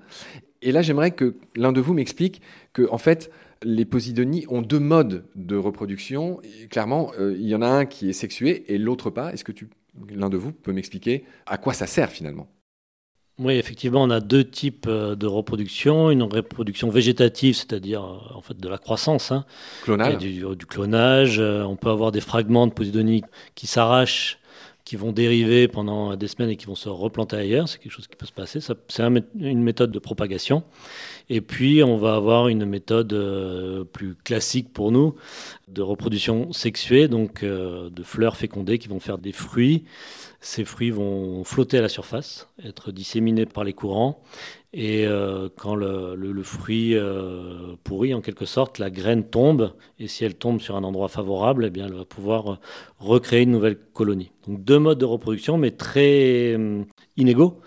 Et 0.62 0.72
là, 0.72 0.80
j'aimerais 0.80 1.10
que 1.10 1.34
l'un 1.56 1.72
de 1.72 1.80
vous 1.80 1.92
m'explique 1.92 2.40
que, 2.72 2.88
en 2.90 2.98
fait, 2.98 3.30
les 3.62 3.84
posidonies 3.84 4.46
ont 4.49 4.62
deux 4.62 4.78
modes 4.78 5.25
de 5.34 5.56
reproduction. 5.56 6.40
clairement, 6.70 7.12
euh, 7.18 7.34
il 7.38 7.46
y 7.46 7.54
en 7.54 7.62
a 7.62 7.68
un 7.68 7.87
qui 7.87 8.08
est 8.08 8.14
sexué 8.14 8.64
et 8.73 8.78
l'autre 8.78 9.11
pas. 9.11 9.32
Est-ce 9.32 9.44
que 9.44 9.52
l'un 10.11 10.28
de 10.28 10.37
vous 10.37 10.52
peut 10.52 10.73
m'expliquer 10.73 11.25
à 11.46 11.58
quoi 11.58 11.73
ça 11.73 11.87
sert 11.87 12.11
finalement? 12.11 12.49
Oui, 13.40 13.54
effectivement, 13.54 14.04
on 14.04 14.11
a 14.11 14.20
deux 14.20 14.44
types 14.44 14.87
euh, 14.87 15.16
de 15.16 15.26
reproduction. 15.26 16.11
Une 16.11 16.23
reproduction 16.23 16.88
végétative, 16.88 17.56
c'est-à-dire 17.56 18.04
euh, 18.04 18.37
en 18.37 18.42
fait 18.42 18.56
de 18.56 18.68
la 18.68 18.78
croissance. 18.78 19.32
Hein, 19.32 19.44
clonage. 19.82 20.18
Du, 20.18 20.66
clonage. 20.66 21.40
On 21.40 21.76
peut 21.76 21.90
avoir 21.90 22.12
des 22.12 22.20
fragments 22.20 22.66
de 22.66 22.73
posidonies 22.73 23.23
qui 23.54 23.66
s'arrachent 23.66 24.38
qui 24.84 24.96
vont 24.96 25.12
dériver 25.12 25.66
pendant 25.66 26.14
des 26.14 26.28
semaines 26.28 26.50
et 26.50 26.56
qui 26.56 26.66
vont 26.66 26.74
se 26.74 26.90
replanter 26.90 27.36
ailleurs. 27.36 27.68
C'est 27.68 27.78
quelque 27.78 27.92
chose 27.92 28.06
qui 28.06 28.16
peut 28.16 28.26
se 28.26 28.32
passer. 28.32 28.60
C'est 28.60 29.02
une 29.38 29.62
méthode 29.62 29.90
de 29.90 29.98
propagation. 29.98 30.62
Et 31.30 31.40
puis, 31.40 31.82
on 31.82 31.96
va 31.96 32.16
avoir 32.16 32.48
une 32.48 32.66
méthode 32.66 33.12
euh, 33.14 33.84
plus 33.84 34.14
classique 34.14 34.72
pour 34.72 34.92
nous 34.92 35.14
de 35.68 35.80
reproduction 35.80 36.52
sexuée, 36.52 37.08
donc 37.08 37.42
euh, 37.42 37.88
de 37.88 38.02
fleurs 38.02 38.36
fécondées 38.36 38.78
qui 38.78 38.88
vont 38.88 39.00
faire 39.00 39.16
des 39.16 39.32
fruits. 39.32 39.84
Ces 40.44 40.66
fruits 40.66 40.90
vont 40.90 41.42
flotter 41.42 41.78
à 41.78 41.80
la 41.80 41.88
surface, 41.88 42.48
être 42.62 42.92
disséminés 42.92 43.46
par 43.46 43.64
les 43.64 43.72
courants. 43.72 44.22
Et 44.74 45.06
euh, 45.06 45.48
quand 45.56 45.74
le, 45.74 46.42
fruit 46.42 46.96
pourrit, 47.82 48.12
en 48.12 48.20
quelque 48.20 48.44
sorte, 48.44 48.78
la 48.78 48.90
graine 48.90 49.24
tombe. 49.24 49.72
Et 49.98 50.06
si 50.06 50.22
elle 50.22 50.34
tombe 50.34 50.60
sur 50.60 50.76
un 50.76 50.84
endroit 50.84 51.08
favorable, 51.08 51.64
eh 51.64 51.70
bien, 51.70 51.86
elle 51.86 51.94
va 51.94 52.04
pouvoir 52.04 52.60
recréer 52.98 53.42
une 53.42 53.52
nouvelle 53.52 53.78
colonie. 53.94 54.32
Donc 54.46 54.62
deux 54.62 54.78
modes 54.78 54.98
de 54.98 55.06
reproduction, 55.06 55.56
mais 55.56 55.70
très 55.70 56.58
inégaux 57.16 57.60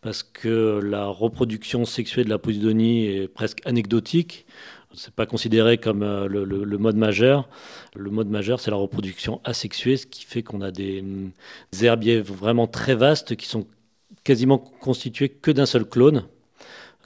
parce 0.00 0.22
que 0.22 0.80
la 0.82 1.06
reproduction 1.06 1.84
sexuée 1.84 2.24
de 2.24 2.30
la 2.30 2.38
posidonie 2.38 3.06
est 3.06 3.28
presque 3.28 3.60
anecdotique. 3.66 4.46
C'est 4.94 5.14
pas 5.14 5.26
considéré 5.26 5.78
comme 5.78 6.02
euh, 6.02 6.28
le, 6.28 6.78
mode 6.78 6.96
majeur. 6.96 7.48
Le 7.94 8.10
mode 8.10 8.28
majeur, 8.28 8.60
c'est 8.60 8.70
la 8.70 8.76
reproduction 8.76 9.40
asexuée, 9.44 9.96
ce 9.96 10.06
qui 10.06 10.24
fait 10.24 10.42
qu'on 10.42 10.60
a 10.60 10.70
des, 10.70 11.02
des, 11.72 11.84
herbiers 11.84 12.20
vraiment 12.20 12.66
très 12.66 12.94
vastes 12.94 13.36
qui 13.36 13.46
sont 13.46 13.66
quasiment 14.24 14.58
constitués 14.58 15.28
que 15.28 15.50
d'un 15.50 15.66
seul 15.66 15.84
clone, 15.84 16.24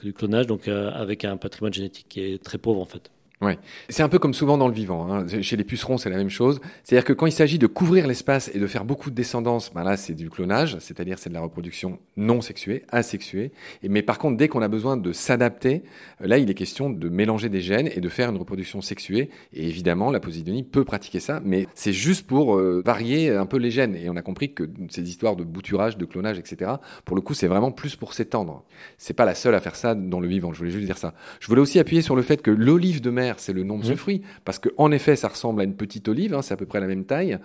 du 0.03 0.13
clonage, 0.13 0.47
donc 0.47 0.67
euh, 0.67 0.91
avec 0.91 1.25
un 1.25 1.37
patrimoine 1.37 1.73
génétique 1.73 2.07
qui 2.09 2.21
est 2.21 2.43
très 2.43 2.57
pauvre 2.57 2.81
en 2.81 2.85
fait. 2.85 3.09
Ouais. 3.39 3.59
C'est 3.89 4.01
un 4.01 4.09
peu 4.09 4.17
comme 4.17 4.33
souvent 4.33 4.57
dans 4.57 4.67
le 4.67 4.73
vivant. 4.73 5.11
Hein. 5.11 5.27
Chez 5.41 5.57
les 5.57 5.63
pucerons, 5.63 5.99
c'est 5.99 6.09
la 6.09 6.17
même 6.17 6.29
chose. 6.29 6.59
C'est-à-dire 6.83 7.05
que 7.05 7.13
quand 7.13 7.27
il 7.27 7.31
s'agit 7.31 7.59
de 7.59 7.67
couvrir 7.67 8.07
l'espace 8.07 8.49
et 8.55 8.57
de 8.57 8.65
faire 8.65 8.83
beaucoup 8.83 9.11
de 9.11 9.15
descendance, 9.15 9.71
ben 9.71 9.83
là, 9.83 9.95
c'est 9.95 10.15
du 10.15 10.31
clonage, 10.31 10.77
c'est-à-dire 10.79 11.19
c'est 11.19 11.29
de 11.29 11.35
la 11.35 11.41
reproduction 11.41 11.99
non 12.15 12.41
sexuée, 12.41 12.83
asexuée. 12.89 13.51
Mais 13.87 14.01
par 14.01 14.17
contre, 14.17 14.37
dès 14.37 14.47
qu'on 14.47 14.63
a 14.63 14.67
besoin 14.67 14.97
de 14.97 15.11
s'adapter, 15.11 15.83
euh, 16.21 16.27
là, 16.27 16.39
il 16.39 16.49
est 16.49 16.55
question 16.55 16.89
de 16.89 17.09
mélanger 17.09 17.49
des 17.49 17.61
gènes 17.61 17.91
et 17.95 18.01
de 18.01 18.09
faire 18.09 18.31
une 18.31 18.37
reproduction 18.37 18.81
sexuée. 18.81 19.29
Et 19.53 19.67
évidemment, 19.67 20.09
la 20.09 20.19
posidonie 20.19 20.63
peut 20.63 20.83
pratiquer 20.83 21.19
ça, 21.19 21.39
mais 21.45 21.67
c'est 21.75 21.93
juste 21.93 22.25
pour 22.25 22.57
euh, 22.57 22.81
varier 22.83 23.29
un 23.29 23.45
peu 23.45 23.57
les 23.57 23.69
gènes. 23.69 23.95
Et 23.95 24.09
on 24.09 24.15
a 24.15 24.23
compris 24.23 24.55
que 24.55 24.67
ces 24.89 25.07
histoires 25.07 25.35
de 25.35 25.43
bouturage, 25.43 25.95
de 25.97 26.05
clonage, 26.05 26.39
etc., 26.39 26.71
pour 27.05 27.15
le 27.15 27.21
coup, 27.21 27.35
c'est 27.35 27.47
vraiment 27.47 27.71
plus 27.71 27.95
pour 27.95 28.15
s'étendre. 28.15 28.63
C'est 28.97 29.13
pas 29.13 29.25
la 29.25 29.35
seule 29.35 29.53
à 29.53 29.59
faire 29.59 29.75
ça 29.75 29.93
dans 29.93 30.19
le 30.19 30.27
vivant. 30.27 30.53
Je 30.53 30.57
voulais 30.57 30.71
juste 30.71 30.85
dire 30.85 30.97
ça. 30.97 31.13
Je 31.39 31.45
voulais 31.45 31.61
aussi 31.61 31.77
appuyer 31.77 32.01
sur 32.01 32.15
le 32.15 32.23
fait 32.23 32.41
que 32.41 32.49
l'olive 32.49 32.99
de 32.99 33.11
mer 33.11 33.26
c'est 33.37 33.53
le 33.53 33.63
nom 33.63 33.77
de 33.77 33.85
ce 33.85 33.93
mmh. 33.93 33.97
fruit, 33.97 34.21
parce 34.45 34.59
qu'en 34.59 34.91
effet, 34.91 35.15
ça 35.15 35.27
ressemble 35.27 35.61
à 35.61 35.63
une 35.63 35.75
petite 35.75 36.07
olive, 36.07 36.33
hein, 36.33 36.41
c'est 36.41 36.53
à 36.53 36.57
peu 36.57 36.65
près 36.65 36.79
la 36.79 36.87
même 36.87 37.05
taille. 37.05 37.37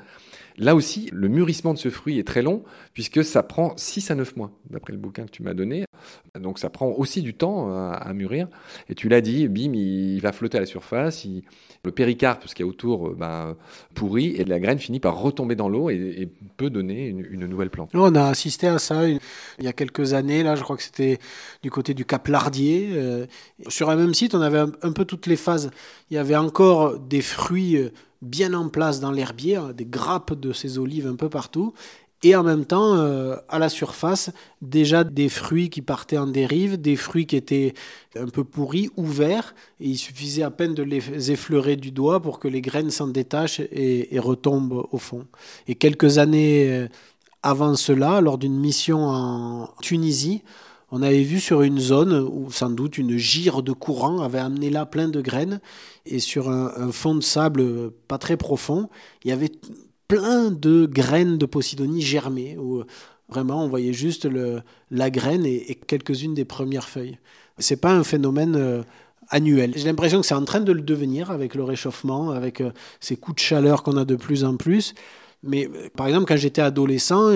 Là 0.58 0.74
aussi, 0.74 1.08
le 1.12 1.28
mûrissement 1.28 1.74
de 1.74 1.78
ce 1.78 1.90
fruit 1.90 2.18
est 2.18 2.26
très 2.26 2.42
long, 2.42 2.62
puisque 2.92 3.24
ça 3.24 3.42
prend 3.42 3.74
6 3.76 4.10
à 4.10 4.14
9 4.14 4.36
mois, 4.36 4.50
d'après 4.70 4.92
le 4.92 4.98
bouquin 4.98 5.24
que 5.24 5.30
tu 5.30 5.42
m'as 5.42 5.54
donné. 5.54 5.84
Donc 6.38 6.58
ça 6.58 6.70
prend 6.70 6.88
aussi 6.88 7.22
du 7.22 7.34
temps 7.34 7.70
euh, 7.70 7.92
à, 7.92 8.12
mûrir. 8.12 8.48
Et 8.88 8.94
tu 8.94 9.08
l'as 9.08 9.20
dit, 9.20 9.48
bim, 9.48 9.72
il 9.74 10.20
va 10.20 10.32
flotter 10.32 10.58
à 10.58 10.60
la 10.60 10.66
surface, 10.66 11.26
le 11.84 11.90
péricarpe, 11.90 12.44
ce 12.46 12.54
qu'il 12.54 12.64
y 12.64 12.68
a 12.68 12.70
autour, 12.70 13.08
euh, 13.08 13.16
ben, 13.18 13.56
pourrit, 13.94 14.34
et 14.36 14.44
la 14.44 14.58
graine 14.58 14.78
finit 14.78 15.00
par 15.00 15.18
retomber 15.18 15.54
dans 15.54 15.68
l'eau 15.68 15.90
et, 15.90 16.28
peut 16.56 16.70
donner 16.70 17.06
une, 17.06 17.46
nouvelle 17.46 17.70
plante. 17.70 17.90
on 17.94 18.14
a 18.14 18.26
assisté 18.26 18.68
à 18.68 18.78
ça 18.78 19.08
il 19.08 19.20
y 19.60 19.66
a 19.66 19.72
quelques 19.72 20.12
années, 20.12 20.42
là, 20.42 20.54
je 20.54 20.62
crois 20.62 20.76
que 20.76 20.82
c'était 20.82 21.18
du 21.62 21.70
côté 21.70 21.94
du 21.94 22.04
Cap 22.04 22.28
Lardier. 22.28 22.90
Euh, 22.92 23.26
sur 23.68 23.90
un 23.90 23.96
même 23.96 24.14
site, 24.14 24.34
on 24.34 24.40
avait 24.40 24.58
un, 24.58 24.92
peu 24.92 25.04
toutes 25.04 25.26
les 25.26 25.36
phases. 25.36 25.70
Il 26.10 26.14
y 26.14 26.18
avait 26.18 26.36
encore 26.36 26.98
des 26.98 27.22
fruits 27.22 27.90
bien 28.22 28.54
en 28.54 28.68
place 28.68 29.00
dans 29.00 29.10
l'herbier, 29.10 29.60
des 29.74 29.84
grappes 29.84 30.34
de 30.34 30.52
ces 30.52 30.78
olives 30.78 31.06
un 31.06 31.16
peu 31.16 31.28
partout. 31.28 31.74
et 32.24 32.36
en 32.36 32.44
même 32.44 32.64
temps, 32.64 32.94
euh, 32.94 33.34
à 33.48 33.58
la 33.58 33.68
surface, 33.68 34.30
déjà 34.60 35.02
des 35.02 35.28
fruits 35.28 35.70
qui 35.70 35.82
partaient 35.82 36.18
en 36.18 36.28
dérive, 36.28 36.80
des 36.80 36.94
fruits 36.94 37.26
qui 37.26 37.34
étaient 37.34 37.74
un 38.16 38.28
peu 38.28 38.44
pourris, 38.44 38.90
ouverts, 38.96 39.56
et 39.80 39.88
il 39.88 39.98
suffisait 39.98 40.44
à 40.44 40.52
peine 40.52 40.72
de 40.72 40.84
les 40.84 41.32
effleurer 41.32 41.74
du 41.74 41.90
doigt 41.90 42.22
pour 42.22 42.38
que 42.38 42.46
les 42.46 42.60
graines 42.60 42.92
s'en 42.92 43.08
détachent 43.08 43.58
et, 43.58 44.18
retombent 44.20 44.86
au 44.92 44.98
fond. 44.98 45.26
Et 45.66 45.74
quelques 45.74 46.18
années 46.18 46.70
euh, 46.70 46.88
avant 47.42 47.74
cela, 47.74 48.20
lors 48.20 48.38
d'une 48.38 48.58
mission 48.58 49.00
en 49.04 49.68
Tunisie, 49.80 50.42
on 50.92 51.00
avait 51.00 51.22
vu 51.22 51.40
sur 51.40 51.62
une 51.62 51.80
zone 51.80 52.12
où 52.12 52.52
sans 52.52 52.68
doute 52.68 52.98
une 52.98 53.16
gire 53.16 53.62
de 53.62 53.72
courant 53.72 54.20
avait 54.20 54.38
amené 54.38 54.68
là 54.68 54.84
plein 54.84 55.08
de 55.08 55.22
graines, 55.22 55.60
et 56.04 56.18
sur 56.18 56.50
un, 56.50 56.92
fond 56.92 57.14
de 57.14 57.22
sable 57.22 57.90
pas 58.08 58.18
très 58.18 58.36
profond, 58.36 58.90
il 59.24 59.30
y 59.30 59.32
avait 59.32 59.50
plein 60.06 60.50
de 60.50 60.84
graines 60.84 61.38
de 61.38 61.46
Posidonie 61.46 62.02
germées, 62.02 62.58
où 62.58 62.84
vraiment 63.30 63.64
on 63.64 63.68
voyait 63.68 63.94
juste 63.94 64.28
la 64.90 65.10
graine 65.10 65.46
et, 65.46 65.78
quelques-unes 65.86 66.34
des 66.34 66.44
premières 66.44 66.90
feuilles. 66.90 67.18
C'est 67.56 67.80
pas 67.80 67.94
un 67.94 68.04
phénomène 68.04 68.56
euh, 68.56 68.82
annuel. 69.30 69.72
J'ai 69.74 69.86
l'impression 69.86 70.20
que 70.20 70.26
c'est 70.26 70.34
en 70.34 70.44
train 70.44 70.60
de 70.60 70.72
le 70.72 70.82
devenir 70.82 71.30
avec 71.30 71.54
le 71.54 71.64
réchauffement, 71.64 72.30
avec 72.30 72.60
euh, 72.60 72.70
ces 73.00 73.16
coups 73.16 73.36
de 73.36 73.40
chaleur 73.40 73.82
qu'on 73.82 73.96
a 73.96 74.04
de 74.04 74.16
plus 74.16 74.44
en 74.44 74.56
plus. 74.56 74.94
Mais 75.42 75.66
euh, 75.68 75.88
par 75.96 76.06
exemple, 76.06 76.26
quand 76.26 76.36
j'étais 76.36 76.62
adolescent, 76.62 77.30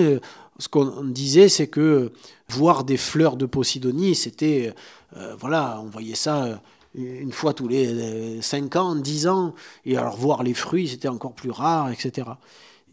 ce 0.59 0.67
qu'on 0.67 1.03
disait, 1.03 1.49
c'est 1.49 1.67
que 1.67 2.11
voir 2.49 2.83
des 2.83 2.97
fleurs 2.97 3.37
de 3.37 3.45
Posidonie, 3.45 4.15
c'était, 4.15 4.73
voilà, 5.39 5.79
on 5.83 5.89
voyait 5.89 6.15
ça 6.15 6.61
une 6.95 7.31
fois 7.31 7.53
tous 7.53 7.67
les 7.67 8.41
5 8.41 8.75
ans, 8.75 8.95
10 8.95 9.27
ans, 9.27 9.53
et 9.85 9.97
alors 9.97 10.17
voir 10.17 10.43
les 10.43 10.53
fruits, 10.53 10.87
c'était 10.87 11.07
encore 11.07 11.33
plus 11.33 11.51
rare, 11.51 11.91
etc. 11.91 12.27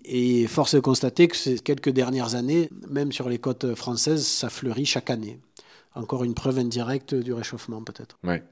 Et 0.04 0.46
force 0.46 0.74
de 0.74 0.80
constater 0.80 1.28
que 1.28 1.36
ces 1.36 1.58
quelques 1.58 1.88
dernières 1.88 2.34
années, 2.34 2.68
même 2.90 3.12
sur 3.12 3.28
les 3.28 3.38
côtes 3.38 3.74
françaises, 3.74 4.26
ça 4.26 4.50
fleurit 4.50 4.84
chaque 4.84 5.08
année. 5.08 5.38
Encore 5.96 6.24
une 6.24 6.34
preuve 6.34 6.58
indirecte 6.58 7.14
du 7.14 7.32
réchauffement, 7.32 7.82
peut-être. 7.82 8.18
Ouais. 8.24 8.42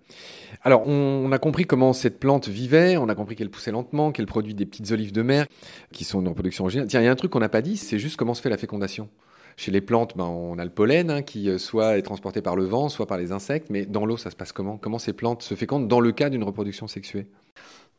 Alors, 0.63 0.87
on, 0.87 1.33
a 1.33 1.39
compris 1.39 1.65
comment 1.65 1.93
cette 1.93 2.21
plante 2.21 2.49
vivait, 2.49 2.97
on 2.97 3.09
a 3.09 3.17
compris 3.17 3.35
qu'elle 3.35 3.51
poussait 3.51 3.73
lentement, 3.73 4.13
qu'elle 4.13 4.27
produit 4.27 4.55
des 4.55 4.65
petites 4.65 4.93
olives 4.93 5.13
de 5.13 5.23
mer 5.23 5.47
qui 5.93 6.05
sont 6.05 6.25
en 6.27 6.35
production 6.35 6.65
originale. 6.65 6.87
Tiens, 6.87 7.01
il 7.01 7.05
y 7.05 7.09
a 7.09 7.11
un 7.11 7.17
truc 7.17 7.33
qu'on 7.33 7.41
n'a 7.41 7.49
pas 7.49 7.63
dit, 7.63 7.77
c'est 7.77 7.99
juste 7.99 8.17
comment 8.17 8.35
se 8.35 8.43
fait 8.43 8.51
la 8.51 8.59
fécondation. 8.59 9.09
Chez 9.57 9.71
les 9.71 9.81
plantes, 9.81 10.17
ben, 10.17 10.25
on 10.25 10.59
a 10.59 10.65
le 10.65 10.71
pollen 10.71 11.11
hein, 11.11 11.23
qui 11.23 11.51
euh, 11.51 11.59
soit 11.59 11.99
est 11.99 12.03
transporté 12.03 12.41
par 12.43 12.57
le 12.57 12.65
vent, 12.65 12.89
soit 12.89 13.07
par 13.07 13.19
les 13.19 13.33
insectes, 13.33 13.71
mais 13.71 13.87
dans 13.87 14.07
l'eau, 14.07 14.17
ça 14.17 14.31
se 14.31 14.37
passe 14.37 14.53
comment? 14.53 14.79
Comment 14.79 14.99
ces 14.99 15.13
plantes 15.13 15.43
se 15.43 15.55
fécondent 15.55 15.89
dans 15.89 16.01
le 16.01 16.13
cas 16.13 16.31
d'une 16.31 16.45
reproduction 16.45 16.87
sexuée? 16.87 17.27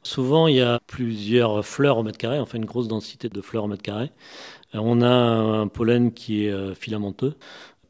Souvent, 0.04 0.48
il 0.48 0.56
y 0.56 0.62
a 0.62 0.80
plusieurs 0.86 1.66
fleurs 1.66 1.98
au 1.98 2.04
mètre 2.04 2.18
carré, 2.18 2.38
enfin 2.40 2.58
une 2.58 2.66
grosse 2.66 2.90
densité 2.90 3.30
de 3.30 3.42
fleurs 3.42 3.64
au 3.64 3.68
mètre 3.68 3.84
carré. 3.84 4.12
Euh, 4.76 4.80
on 4.82 5.02
a 5.02 5.08
un 5.08 5.68
pollen 5.68 6.12
qui 6.12 6.46
est 6.46 6.52
euh, 6.52 6.74
filamenteux, 6.74 7.36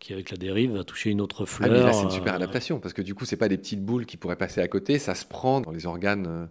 qui 0.03 0.11
avec 0.11 0.31
la 0.31 0.37
dérive 0.37 0.75
va 0.75 0.83
toucher 0.83 1.11
une 1.11 1.21
autre 1.21 1.45
fleur. 1.45 1.69
Ah 1.71 1.73
mais 1.73 1.79
là, 1.81 1.93
c'est 1.93 2.03
une 2.03 2.11
super 2.11 2.35
adaptation, 2.35 2.79
parce 2.79 2.93
que 2.93 3.01
du 3.01 3.15
coup, 3.15 3.23
c'est 3.23 3.37
pas 3.37 3.47
des 3.47 3.57
petites 3.57 3.83
boules 3.83 4.05
qui 4.05 4.17
pourraient 4.17 4.35
passer 4.35 4.59
à 4.59 4.67
côté, 4.67 4.99
ça 4.99 5.15
se 5.15 5.25
prend 5.25 5.61
dans 5.61 5.71
les 5.71 5.85
organes 5.85 6.49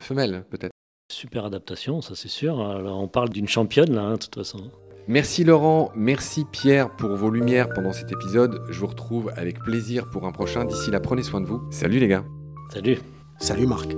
femelles, 0.00 0.44
peut-être. 0.48 0.72
Super 1.12 1.44
adaptation, 1.44 2.00
ça 2.00 2.14
c'est 2.14 2.28
sûr. 2.28 2.66
Alors, 2.66 2.98
on 2.98 3.08
parle 3.08 3.28
d'une 3.28 3.46
championne, 3.46 3.94
là, 3.94 4.02
hein, 4.02 4.14
de 4.14 4.18
toute 4.18 4.34
façon. 4.34 4.70
Merci 5.06 5.44
Laurent, 5.44 5.92
merci 5.94 6.46
Pierre 6.50 6.96
pour 6.96 7.14
vos 7.14 7.28
lumières 7.28 7.68
pendant 7.74 7.92
cet 7.92 8.10
épisode. 8.10 8.62
Je 8.70 8.80
vous 8.80 8.86
retrouve 8.86 9.30
avec 9.36 9.58
plaisir 9.58 10.08
pour 10.10 10.24
un 10.24 10.32
prochain. 10.32 10.64
D'ici 10.64 10.90
là, 10.90 10.98
prenez 10.98 11.22
soin 11.22 11.42
de 11.42 11.46
vous. 11.46 11.62
Salut 11.70 11.98
les 11.98 12.08
gars. 12.08 12.24
Salut. 12.72 12.98
Salut 13.38 13.66
Marc. 13.66 13.90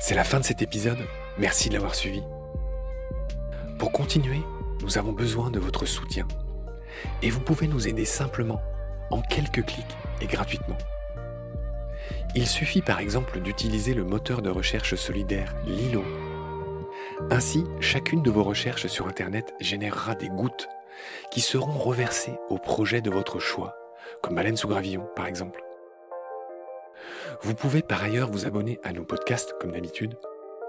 C'est 0.00 0.14
la 0.14 0.24
fin 0.24 0.40
de 0.40 0.44
cet 0.44 0.62
épisode. 0.62 0.96
Merci 1.38 1.68
de 1.68 1.74
l'avoir 1.74 1.94
suivi. 1.94 2.22
Pour 3.78 3.92
continuer, 3.92 4.40
nous 4.82 4.98
avons 4.98 5.12
besoin 5.12 5.52
de 5.52 5.60
votre 5.60 5.86
soutien. 5.86 6.26
Et 7.22 7.30
vous 7.30 7.38
pouvez 7.38 7.68
nous 7.68 7.86
aider 7.86 8.04
simplement, 8.04 8.60
en 9.10 9.22
quelques 9.22 9.64
clics 9.64 9.96
et 10.20 10.26
gratuitement. 10.26 10.76
Il 12.34 12.46
suffit 12.46 12.82
par 12.82 12.98
exemple 12.98 13.40
d'utiliser 13.40 13.94
le 13.94 14.04
moteur 14.04 14.42
de 14.42 14.50
recherche 14.50 14.96
solidaire 14.96 15.54
Lilo. 15.64 16.02
Ainsi, 17.30 17.64
chacune 17.80 18.22
de 18.22 18.30
vos 18.30 18.42
recherches 18.42 18.88
sur 18.88 19.06
Internet 19.06 19.54
générera 19.60 20.16
des 20.16 20.28
gouttes 20.28 20.68
qui 21.30 21.40
seront 21.40 21.78
reversées 21.78 22.36
au 22.48 22.58
projet 22.58 23.00
de 23.00 23.10
votre 23.10 23.38
choix, 23.38 23.76
comme 24.22 24.34
Baleine 24.34 24.56
sous 24.56 24.68
gravillon 24.68 25.08
par 25.14 25.26
exemple. 25.26 25.62
Vous 27.42 27.54
pouvez 27.54 27.82
par 27.82 28.02
ailleurs 28.02 28.30
vous 28.30 28.46
abonner 28.46 28.80
à 28.82 28.92
nos 28.92 29.04
podcasts 29.04 29.54
comme 29.60 29.70
d'habitude, 29.70 30.16